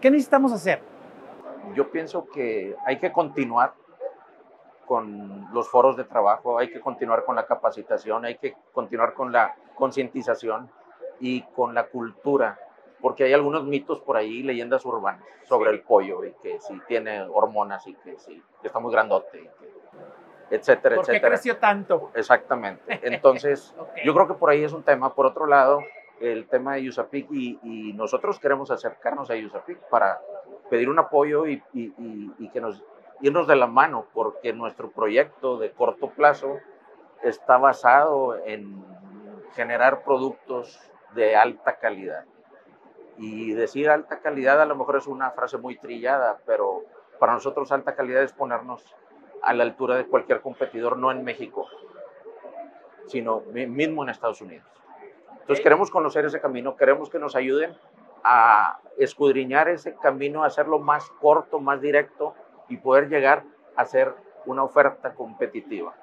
¿Qué 0.00 0.10
necesitamos 0.10 0.52
hacer? 0.52 0.80
yo 1.74 1.90
pienso 1.90 2.26
que 2.28 2.74
hay 2.86 2.98
que 2.98 3.12
continuar 3.12 3.74
con 4.88 5.46
los 5.52 5.68
foros 5.68 5.96
de 5.96 6.04
trabajo, 6.04 6.58
hay 6.58 6.70
que 6.72 6.80
continuar 6.80 7.24
con 7.24 7.36
la 7.36 7.44
capacitación, 7.46 8.24
hay 8.24 8.38
que 8.38 8.56
continuar 8.72 9.12
con 9.14 9.30
la 9.30 9.54
concientización 9.76 10.70
y 11.20 11.42
con 11.54 11.74
la 11.74 11.86
cultura, 11.86 12.58
porque 13.00 13.24
hay 13.24 13.32
algunos 13.34 13.64
mitos 13.64 14.00
por 14.00 14.16
ahí, 14.16 14.42
leyendas 14.42 14.84
urbanas 14.86 15.22
sobre 15.44 15.70
el 15.70 15.82
pollo 15.82 16.24
y 16.24 16.32
que 16.42 16.58
si 16.60 16.78
tiene 16.88 17.22
hormonas 17.22 17.86
y 17.86 17.94
que 17.94 18.18
si 18.18 18.42
que 18.62 18.66
está 18.66 18.78
muy 18.80 18.90
grandote, 18.92 19.38
y 19.38 19.42
que- 19.44 20.56
etcétera, 20.56 20.96
¿Por 20.96 21.04
qué 21.04 21.12
etcétera. 21.12 21.30
creció 21.34 21.58
tanto? 21.58 22.10
Exactamente. 22.14 22.82
Entonces, 23.02 23.74
Ok. 23.78 23.88
yo 24.04 24.14
creo 24.14 24.26
que 24.26 24.34
por 24.34 24.48
ahí 24.50 24.64
es 24.64 24.72
un 24.72 24.82
tema. 24.82 25.14
Por 25.14 25.26
otro 25.26 25.46
lado, 25.46 25.80
el 26.20 26.48
tema 26.48 26.74
de 26.76 26.88
USAPIC 26.88 27.28
y, 27.32 27.58
y 27.62 27.92
nosotros 27.92 28.40
queremos 28.40 28.70
acercarnos 28.70 29.30
a 29.30 29.34
USAPIC 29.34 29.78
para 29.90 30.18
pedir 30.70 30.88
un 30.88 30.98
apoyo 30.98 31.46
y- 31.46 31.62
y- 31.74 31.92
y 32.38 32.48
que 32.50 32.60
nos 32.60 32.82
irnos 33.20 33.46
de 33.46 33.56
la 33.56 33.66
mano, 33.66 34.06
porque 34.12 34.52
nuestro 34.52 34.90
proyecto 34.90 35.58
de 35.58 35.72
corto 35.72 36.10
plazo 36.10 36.58
está 37.22 37.58
basado 37.58 38.36
en 38.44 38.84
generar 39.54 40.04
productos 40.04 40.78
de 41.14 41.36
alta 41.36 41.76
calidad. 41.76 42.24
Y 43.16 43.52
decir 43.54 43.90
alta 43.90 44.20
calidad 44.20 44.60
a 44.60 44.66
lo 44.66 44.76
mejor 44.76 44.96
es 44.96 45.06
una 45.06 45.32
frase 45.32 45.58
muy 45.58 45.76
trillada, 45.76 46.38
pero 46.46 46.82
para 47.18 47.32
nosotros 47.32 47.72
alta 47.72 47.96
calidad 47.96 48.22
es 48.22 48.32
ponernos 48.32 48.84
a 49.42 49.52
la 49.54 49.64
altura 49.64 49.96
de 49.96 50.06
cualquier 50.06 50.40
competidor, 50.40 50.96
no 50.96 51.10
en 51.10 51.24
México, 51.24 51.66
sino 53.06 53.40
mi- 53.52 53.66
mismo 53.66 54.04
en 54.04 54.10
Estados 54.10 54.40
Unidos. 54.40 54.66
Entonces 55.40 55.62
queremos 55.62 55.90
conocer 55.90 56.24
ese 56.24 56.40
camino, 56.40 56.76
queremos 56.76 57.10
que 57.10 57.18
nos 57.18 57.34
ayuden 57.34 57.76
a 58.22 58.78
escudriñar 58.98 59.68
ese 59.68 59.96
camino, 59.96 60.44
a 60.44 60.46
hacerlo 60.48 60.78
más 60.78 61.08
corto, 61.20 61.58
más 61.58 61.80
directo 61.80 62.34
y 62.68 62.76
poder 62.76 63.08
llegar 63.08 63.44
a 63.76 63.84
ser 63.84 64.14
una 64.46 64.62
oferta 64.62 65.14
competitiva. 65.14 65.94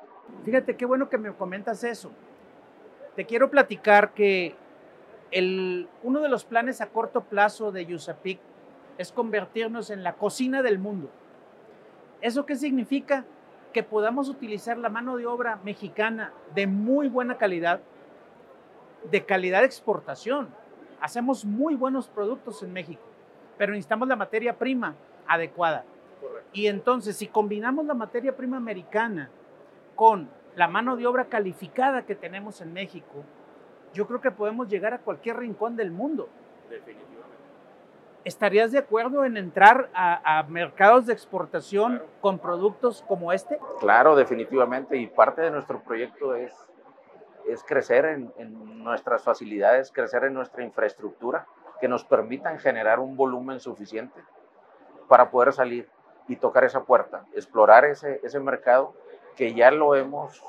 Fíjate 0.43 0.75
qué 0.75 0.86
bueno 0.86 1.10
que 1.10 1.17
me 1.17 1.32
comentas 1.34 1.84
eso. 1.84 2.12
Te 3.15 3.25
quiero 3.25 3.49
platicar 3.49 4.13
que 4.13 4.56
uno 6.04 6.19
de 6.21 6.30
los 6.30 6.45
planes 6.45 6.82
a 6.82 6.88
corto 6.88 7.21
plazo 7.21 7.71
de 7.71 7.93
USAPIC 7.93 8.39
es 8.97 9.12
convertirnos 9.12 9.89
en 9.89 10.04
la 10.04 10.13
cocina 10.13 10.62
del 10.62 10.80
mundo. 10.80 11.10
¿Eso 12.21 12.45
qué 12.45 12.56
significa? 12.56 13.25
Que 13.73 13.84
podamos 13.84 14.30
utilizar 14.30 14.78
la 14.78 14.89
mano 14.89 15.17
de 15.17 15.25
obra 15.25 15.60
mexicana 15.63 16.32
de 16.54 16.65
muy 16.65 17.10
buena 17.10 17.38
calidad, 17.38 17.82
de 19.12 19.25
calidad 19.25 19.60
de 19.60 19.65
exportación. 19.65 20.47
Hacemos 21.01 21.43
muy 21.43 21.75
buenos 21.75 22.08
productos 22.08 22.63
en 22.63 22.71
México, 22.71 23.04
pero 23.58 23.73
necesitamos 23.73 24.08
la 24.08 24.15
materia 24.15 24.58
prima 24.58 24.95
adecuada. 25.28 25.84
Y 26.56 26.68
entonces, 26.68 27.18
si 27.18 27.28
combinamos 27.28 27.86
la 27.86 27.94
materia 27.94 28.34
prima 28.34 28.56
americana 28.56 29.30
con 29.94 30.30
la 30.56 30.70
mano 30.70 30.96
de 30.96 31.06
obra 31.06 31.26
calificada 31.26 32.06
que 32.06 32.15
tenemos 32.15 32.62
en 32.62 32.72
México, 32.72 33.26
yo 33.94 34.08
creo 34.08 34.22
que 34.22 34.32
podemos 34.32 34.70
llegar 34.70 34.94
a 34.94 35.00
cualquier 35.00 35.36
rincón 35.36 35.76
del 35.76 35.91
mundo. 35.91 36.30
¿Estarías 38.24 38.72
de 38.72 38.78
acuerdo 38.78 39.26
en 39.26 39.36
entrar 39.36 39.89
a, 39.94 40.39
a 40.39 40.44
mercados 40.44 41.06
de 41.08 41.13
exportación 41.13 42.02
con 42.22 42.39
productos 42.39 43.04
como 43.06 43.34
este? 43.34 43.60
Claro, 43.82 44.15
definitivamente, 44.15 44.96
y 44.96 45.08
parte 45.08 45.41
de 45.41 45.52
nuestro 45.52 45.82
proyecto 45.82 46.36
es, 46.36 46.56
es 47.50 47.65
crecer 47.65 48.06
en, 48.06 48.32
en 48.38 48.82
nuestras 48.82 49.26
facilidades, 49.26 49.91
crecer 49.91 50.24
en 50.24 50.34
nuestra 50.34 50.63
infraestructura, 50.63 51.48
que 51.82 51.89
nos 51.89 52.06
permitan 52.06 52.60
generar 52.60 53.02
un 53.02 53.18
volumen 53.18 53.60
suficiente 53.60 54.22
para 55.10 55.30
poder 55.30 55.52
salir 55.52 55.89
y 56.28 56.36
tocar 56.38 56.64
esa 56.64 56.84
puerta, 56.84 57.26
explorar 57.34 57.86
ese, 57.86 58.20
ese 58.24 58.40
mercado 58.40 58.94
que 59.36 59.54
ya 59.54 59.72
lo 59.72 59.96
hemos, 59.96 60.42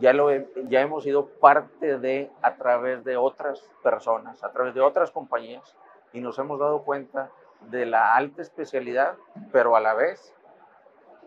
ya 0.00 0.12
lo 0.12 0.30
ya 0.68 0.80
hemos 0.80 1.04
sido 1.04 1.26
parte 1.26 1.98
de 1.98 2.30
a 2.42 2.56
través 2.56 3.04
de 3.04 3.16
otras 3.16 3.60
personas, 3.82 4.42
a 4.44 4.52
través 4.52 4.74
de 4.74 4.80
otras 4.80 5.10
compañías, 5.10 5.76
y 6.12 6.20
nos 6.20 6.38
hemos 6.38 6.58
dado 6.58 6.82
cuenta 6.82 7.30
de 7.70 7.86
la 7.86 8.14
alta 8.14 8.42
especialidad, 8.42 9.14
pero 9.52 9.76
a 9.76 9.80
la 9.80 9.94
vez 9.94 10.34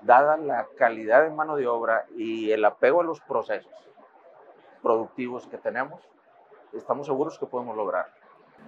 dada 0.02 0.38
la 0.38 0.68
calidad 0.78 1.24
de 1.24 1.30
mano 1.30 1.56
de 1.56 1.68
obra 1.68 2.06
y 2.16 2.52
el 2.52 2.66
apego 2.66 3.02
a 3.02 3.04
los 3.04 3.22
procesos 3.22 3.72
productivos 4.82 5.48
que 5.48 5.58
tenemos, 5.58 6.02
estamos 6.74 7.06
seguros 7.06 7.38
que 7.38 7.46
podemos 7.46 7.76
lograr. 7.76 8.08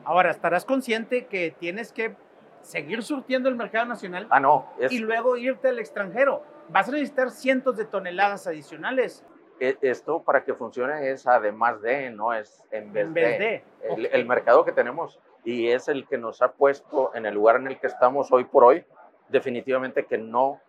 Ahora, 0.05 0.31
estarás 0.31 0.65
consciente 0.65 1.25
que 1.25 1.51
tienes 1.57 1.91
que 1.91 2.15
seguir 2.63 3.03
surtiendo 3.03 3.47
el 3.49 3.55
mercado 3.55 3.85
nacional 3.85 4.25
Ah, 4.31 4.39
no, 4.39 4.67
es, 4.79 4.91
y 4.91 4.99
luego 4.99 5.37
irte 5.37 5.67
al 5.69 5.77
extranjero. 5.79 6.43
Vas 6.69 6.87
a 6.89 6.91
necesitar 6.93 7.29
cientos 7.29 7.77
de 7.77 7.85
toneladas 7.85 8.47
adicionales 8.47 9.23
e- 9.59 9.77
esto 9.81 10.23
para 10.23 10.43
que 10.43 10.53
funcione 10.55 11.11
es 11.11 11.27
además 11.27 11.79
de, 11.81 12.09
no 12.09 12.33
es 12.33 12.63
en 12.71 12.91
vez, 12.91 13.05
en 13.05 13.13
vez 13.13 13.39
de. 13.39 13.45
de. 13.45 13.63
El, 13.93 14.05
el 14.07 14.25
mercado 14.25 14.63
que 14.65 14.71
tenemos 14.71 15.19
y 15.43 15.67
es 15.67 15.87
el 15.89 16.07
que 16.07 16.17
nos 16.17 16.41
ha 16.41 16.53
puesto 16.53 17.13
en 17.13 17.25
el 17.25 17.33
lugar 17.35 17.57
en 17.57 17.67
el 17.67 17.77
que 17.79 17.87
estamos 17.87 18.31
hoy 18.31 18.45
por 18.45 18.63
hoy, 18.63 18.85
definitivamente 19.27 20.05
que 20.05 20.17
no, 20.17 20.59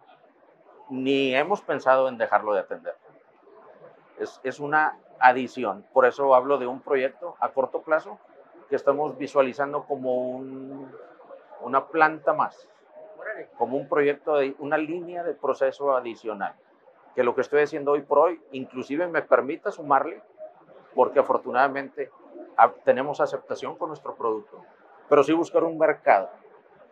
ni 0.90 1.34
hemos 1.34 1.62
pensado 1.62 2.08
en 2.08 2.18
dejarlo 2.18 2.52
de 2.54 2.60
atender. 2.60 2.94
Es, 4.18 4.40
es 4.44 4.58
una 4.60 4.98
adición, 5.20 5.86
por 5.92 6.06
eso 6.06 6.34
hablo 6.34 6.58
de 6.58 6.66
un 6.66 6.80
proyecto 6.80 7.36
a 7.40 7.50
corto 7.50 7.82
plazo 7.82 8.18
que 8.68 8.76
estamos 8.76 9.16
visualizando 9.16 9.84
como 9.84 10.14
un- 10.30 10.90
una 11.64 11.86
planta 11.86 12.32
más, 12.32 12.68
como 13.58 13.76
un 13.76 13.88
proyecto, 13.88 14.36
de, 14.36 14.54
una 14.58 14.76
línea 14.78 15.22
de 15.24 15.34
proceso 15.34 15.96
adicional, 15.96 16.54
que 17.14 17.24
lo 17.24 17.34
que 17.34 17.40
estoy 17.40 17.62
haciendo 17.62 17.92
hoy 17.92 18.02
por 18.02 18.18
hoy 18.18 18.40
inclusive 18.52 19.06
me 19.08 19.22
permita 19.22 19.70
sumarle, 19.70 20.22
porque 20.94 21.18
afortunadamente 21.20 22.10
a- 22.56 22.70
tenemos 22.70 23.20
aceptación 23.20 23.76
con 23.76 23.88
nuestro 23.88 24.14
producto, 24.14 24.62
pero 25.08 25.22
sí 25.24 25.32
buscar 25.32 25.64
un 25.64 25.78
mercado 25.78 26.30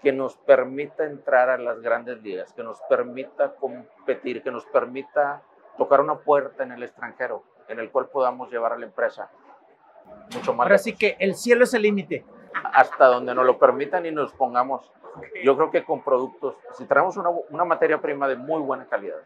que 0.03 0.11
nos 0.13 0.37
permita 0.37 1.05
entrar 1.05 1.49
a 1.49 1.59
las 1.59 1.81
grandes 1.81 2.21
ligas, 2.23 2.53
que 2.53 2.65
nos 2.65 2.81
permita 2.89 3.55
competir, 3.55 4.43
que 4.43 4.51
nos 4.51 4.65
permita 4.67 5.43
tocar 5.79 6.01
una 6.01 6.17
puerta 6.19 6.65
en 6.65 6.73
el 6.73 6.83
extranjero, 6.83 7.45
en 7.69 7.79
el 7.79 7.91
cual 7.91 8.09
podamos 8.09 8.51
llevar 8.51 8.73
a 8.73 8.79
la 8.79 8.87
empresa 8.87 9.31
mucho 10.35 10.53
más 10.55 10.65
Ahora 10.65 10.71
lejos, 10.75 10.83
sí 10.83 10.97
que 10.97 11.17
el 11.21 11.35
cielo 11.37 11.65
es 11.65 11.75
el 11.75 11.83
límite. 11.83 12.25
Hasta 12.73 13.07
donde 13.07 13.35
nos 13.35 13.45
lo 13.45 13.59
permitan 13.59 14.07
y 14.07 14.11
nos 14.11 14.33
pongamos. 14.33 14.91
Yo 15.45 15.57
creo 15.57 15.71
que 15.71 15.85
con 15.85 16.03
productos, 16.03 16.57
si 16.73 16.87
traemos 16.87 17.17
una, 17.17 17.31
una 17.51 17.65
materia 17.65 18.01
prima 18.01 18.29
de 18.29 18.37
muy 18.37 18.61
buena 18.61 18.87
calidad, 18.87 19.19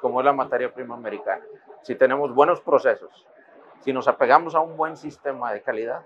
como 0.00 0.20
es 0.20 0.24
la 0.24 0.32
materia 0.32 0.72
prima 0.72 0.94
americana. 0.94 1.42
Si 1.82 1.94
tenemos 1.94 2.34
buenos 2.34 2.60
procesos, 2.60 3.26
si 3.80 3.92
nos 3.92 4.08
apegamos 4.08 4.54
a 4.54 4.60
un 4.60 4.76
buen 4.76 4.96
sistema 4.96 5.52
de 5.52 5.62
calidad, 5.62 6.02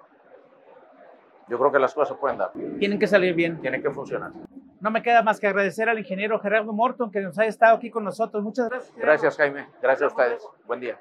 yo 1.49 1.59
creo 1.59 1.73
que 1.73 1.81
las 1.81 1.93
cosas 1.93 2.17
pueden 2.17 2.39
dar. 2.39 2.53
Tienen 2.79 2.99
que 2.99 3.09
salir 3.09 3.35
bien. 3.35 3.61
Tienen 3.61 3.83
que 3.83 3.91
funcionar. 3.91 4.31
No 4.81 4.91
me 4.91 5.03
queda 5.03 5.23
más 5.23 5.41
que 5.41 5.49
agradecer 5.49 5.89
al 5.89 5.99
ingeniero 5.99 6.39
Gerardo 6.39 6.73
Morton 6.73 7.11
que 7.11 7.21
nos 7.21 7.39
haya 7.39 7.49
estado 7.49 7.77
aquí 7.77 7.91
con 7.91 8.05
nosotros. 8.05 8.43
Muchas 8.43 8.69
gracias. 8.69 8.95
Gerardo. 8.95 9.07
Gracias, 9.07 9.37
Jaime. 9.37 9.69
Gracias 9.83 10.03
a 10.03 10.15
ustedes. 10.15 10.49
Buen 10.67 10.81
día. 10.81 11.01